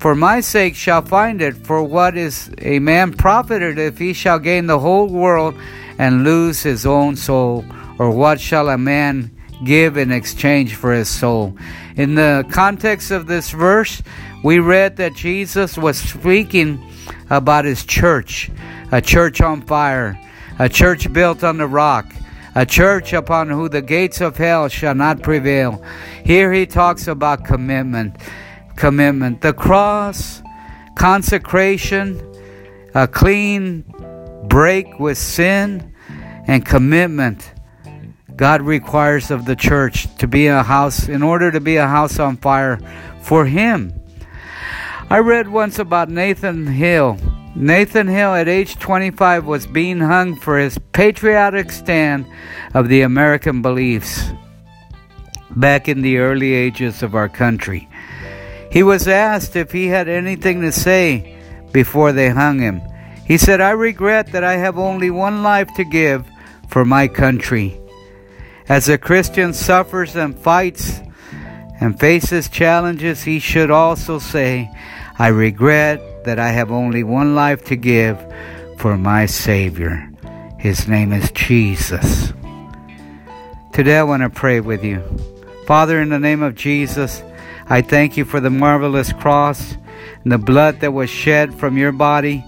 for 0.02 0.16
my 0.16 0.40
sake 0.40 0.76
shall 0.76 1.04
find 1.04 1.44
it. 1.44 1.56
For 1.56 1.84
what 1.84 2.18
is 2.18 2.50
a 2.58 2.80
man 2.80 3.14
profited 3.14 3.78
if 3.78 4.00
he 4.00 4.14
shall 4.14 4.40
gain 4.40 4.66
the 4.66 4.80
whole 4.80 5.08
world 5.08 5.54
and 6.00 6.24
lose 6.24 6.64
his 6.64 6.88
own 6.88 7.16
soul? 7.16 7.64
Or 8.00 8.10
what 8.10 8.42
shall 8.42 8.70
a 8.70 8.80
man 8.80 9.30
give 9.64 9.98
in 9.98 10.12
exchange 10.12 10.74
for 10.74 10.92
his 10.92 11.08
soul? 11.08 11.56
In 11.98 12.16
the 12.16 12.44
context 12.50 13.12
of 13.12 13.28
this 13.28 13.52
verse, 13.52 14.02
we 14.44 14.58
read 14.58 14.98
that 14.98 15.14
Jesus 15.14 15.78
was 15.78 16.00
speaking 16.00 16.84
about 17.30 17.66
his 17.66 17.86
church, 17.86 18.50
a 18.92 19.02
church 19.04 19.40
on 19.40 19.62
fire, 19.62 20.20
a 20.58 20.68
church 20.68 21.14
built 21.14 21.44
on 21.44 21.58
the 21.58 21.68
rock, 21.68 22.12
a 22.56 22.66
church 22.66 23.14
upon 23.14 23.50
whom 23.50 23.70
the 23.70 23.84
gates 23.84 24.20
of 24.20 24.36
hell 24.36 24.68
shall 24.68 24.96
not 24.96 25.22
prevail. 25.22 25.80
Here 26.26 26.52
he 26.52 26.66
talks 26.66 27.08
about 27.08 27.46
commitment 27.46 28.16
commitment. 28.76 29.42
The 29.42 29.54
cross, 29.54 30.42
consecration, 30.96 32.20
a 32.94 33.08
clean 33.08 33.84
break 34.48 35.00
with 35.00 35.18
sin, 35.18 35.94
and 36.48 36.66
commitment. 36.66 37.54
God 38.36 38.62
requires 38.62 39.32
of 39.32 39.46
the 39.46 39.56
church 39.56 40.14
to 40.18 40.28
be 40.28 40.48
a 40.48 40.64
house, 40.64 41.08
in 41.08 41.22
order 41.22 41.52
to 41.52 41.60
be 41.60 41.76
a 41.78 41.88
house 41.88 42.20
on 42.20 42.38
fire 42.38 42.80
for 43.22 43.46
Him. 43.46 43.94
I 45.10 45.20
read 45.20 45.50
once 45.50 45.78
about 45.78 46.10
Nathan 46.10 46.66
Hale. 46.66 47.18
Nathan 47.56 48.08
Hale, 48.08 48.34
at 48.34 48.48
age 48.48 48.78
25, 48.80 49.46
was 49.46 49.68
being 49.68 50.00
hung 50.00 50.38
for 50.38 50.58
his 50.58 50.80
patriotic 50.94 51.70
stand 51.70 52.26
of 52.74 52.88
the 52.88 53.02
American 53.02 53.62
beliefs 53.62 54.32
back 55.58 55.90
in 55.90 56.02
the 56.02 56.18
early 56.18 56.54
ages 56.54 57.04
of 57.04 57.14
our 57.14 57.28
country. 57.28 57.90
He 58.72 58.84
was 58.84 59.08
asked 59.08 59.56
if 59.56 59.72
he 59.72 59.88
had 59.88 60.08
anything 60.08 60.62
to 60.62 60.72
say 60.72 61.38
before 61.72 62.14
they 62.14 62.30
hung 62.30 62.60
him. 62.60 62.82
He 63.26 63.38
said, 63.38 63.62
I 63.62 63.72
regret 63.72 64.32
that 64.32 64.44
I 64.44 64.56
have 64.56 64.78
only 64.78 65.12
one 65.12 65.44
life 65.44 65.70
to 65.76 65.84
give 65.84 66.26
for 66.70 66.86
my 66.86 67.08
country. 67.08 67.78
As 68.70 68.88
a 68.88 68.98
Christian 68.98 69.54
suffers 69.54 70.16
and 70.16 70.38
fights 70.38 71.02
and 71.82 72.00
faces 72.00 72.48
challenges, 72.48 73.24
he 73.24 73.40
should 73.40 73.72
also 73.72 74.20
say, 74.20 74.72
I 75.20 75.28
regret 75.28 76.24
that 76.24 76.40
I 76.40 76.50
have 76.50 76.72
only 76.72 77.04
one 77.04 77.36
life 77.36 77.66
to 77.66 77.76
give 77.76 78.18
for 78.78 78.98
my 78.98 79.26
Savior. 79.26 80.10
His 80.58 80.88
name 80.88 81.12
is 81.12 81.32
Jesus. 81.32 82.32
Today 83.74 83.98
I 83.98 84.04
want 84.04 84.24
to 84.24 84.30
pray 84.30 84.62
with 84.62 84.84
you. 84.84 85.04
Father, 85.66 86.02
in 86.02 86.10
the 86.10 86.20
name 86.20 86.42
of 86.42 86.56
Jesus, 86.56 87.24
I 87.72 87.82
thank 87.82 88.18
you 88.18 88.26
for 88.26 88.42
the 88.42 88.50
marvelous 88.50 89.14
cross 89.14 89.78
and 90.24 90.32
the 90.34 90.38
blood 90.38 90.82
that 90.82 90.92
was 90.92 91.10
shed 91.10 91.56
from 91.56 91.78
your 91.78 91.94
body 91.94 92.44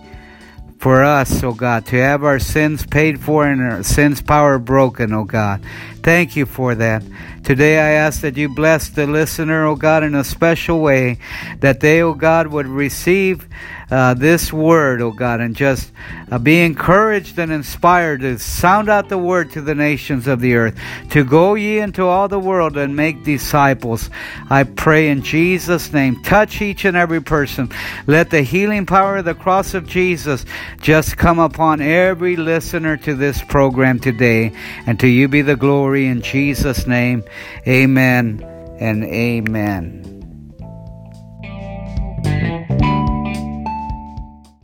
for 0.80 1.02
us, 1.02 1.42
O 1.44 1.48
oh 1.48 1.54
God, 1.54 1.86
to 1.86 1.96
have 1.96 2.26
our 2.26 2.40
sins 2.40 2.86
paid 2.86 3.22
for 3.22 3.48
and 3.48 3.62
our 3.62 3.84
sins' 3.84 4.22
power 4.22 4.60
broken, 4.60 5.14
O 5.14 5.20
oh 5.20 5.24
God. 5.24 5.64
Thank 6.04 6.36
you 6.36 6.46
for 6.46 6.76
that. 6.76 7.02
Today 7.44 7.80
I 7.80 7.92
ask 7.94 8.22
that 8.22 8.38
you 8.38 8.50
bless 8.50 8.90
the 8.90 9.08
listener, 9.08 9.66
oh 9.66 9.76
God, 9.76 10.04
in 10.04 10.16
a 10.16 10.24
special 10.24 10.82
way, 10.82 11.18
that 11.60 11.80
they, 11.80 12.02
oh 12.02 12.14
God, 12.14 12.48
would 12.48 12.68
receive 12.68 13.48
uh, 13.92 14.14
this 14.14 14.52
word, 14.52 15.02
oh 15.02 15.12
God, 15.12 15.40
and 15.40 15.56
just 15.56 15.92
uh, 16.32 16.40
be 16.40 16.62
encouraged 16.62 17.38
and 17.38 17.52
inspired 17.52 18.22
to 18.22 18.40
sound 18.40 18.90
out 18.90 19.10
the 19.10 19.18
word 19.18 19.52
to 19.52 19.62
the 19.62 19.76
nations 19.76 20.26
of 20.28 20.40
the 20.40 20.56
earth, 20.56 20.80
to 21.12 21.24
go 21.24 21.54
ye 21.54 21.80
into 21.80 22.06
all 22.06 22.28
the 22.28 22.40
world 22.40 22.78
and 22.78 22.96
make 22.96 23.24
disciples. 23.24 24.10
I 24.50 24.64
pray 24.64 25.10
in 25.10 25.22
Jesus' 25.22 25.94
name, 25.94 26.24
touch 26.24 26.62
each 26.62 26.86
and 26.86 26.98
every 26.98 27.22
person. 27.22 27.70
Let 28.08 28.30
the 28.30 28.42
healing 28.42 28.86
power 28.86 29.18
of 29.18 29.26
the 29.26 29.36
cross 29.36 29.74
of 29.74 29.86
Jesus 29.86 30.46
just 30.82 31.18
come 31.18 31.40
upon 31.40 31.82
every 31.82 32.36
listener 32.36 32.98
to 32.98 33.16
this 33.16 33.44
program 33.44 34.00
today, 34.00 34.54
and 34.88 35.00
to 35.02 35.08
you 35.08 35.28
be 35.28 35.42
the 35.42 35.58
glory 35.94 36.08
in 36.08 36.24
Jesus' 36.24 36.88
name. 36.88 37.24
Amen 37.68 38.42
and 38.80 39.04
amen. 39.04 40.13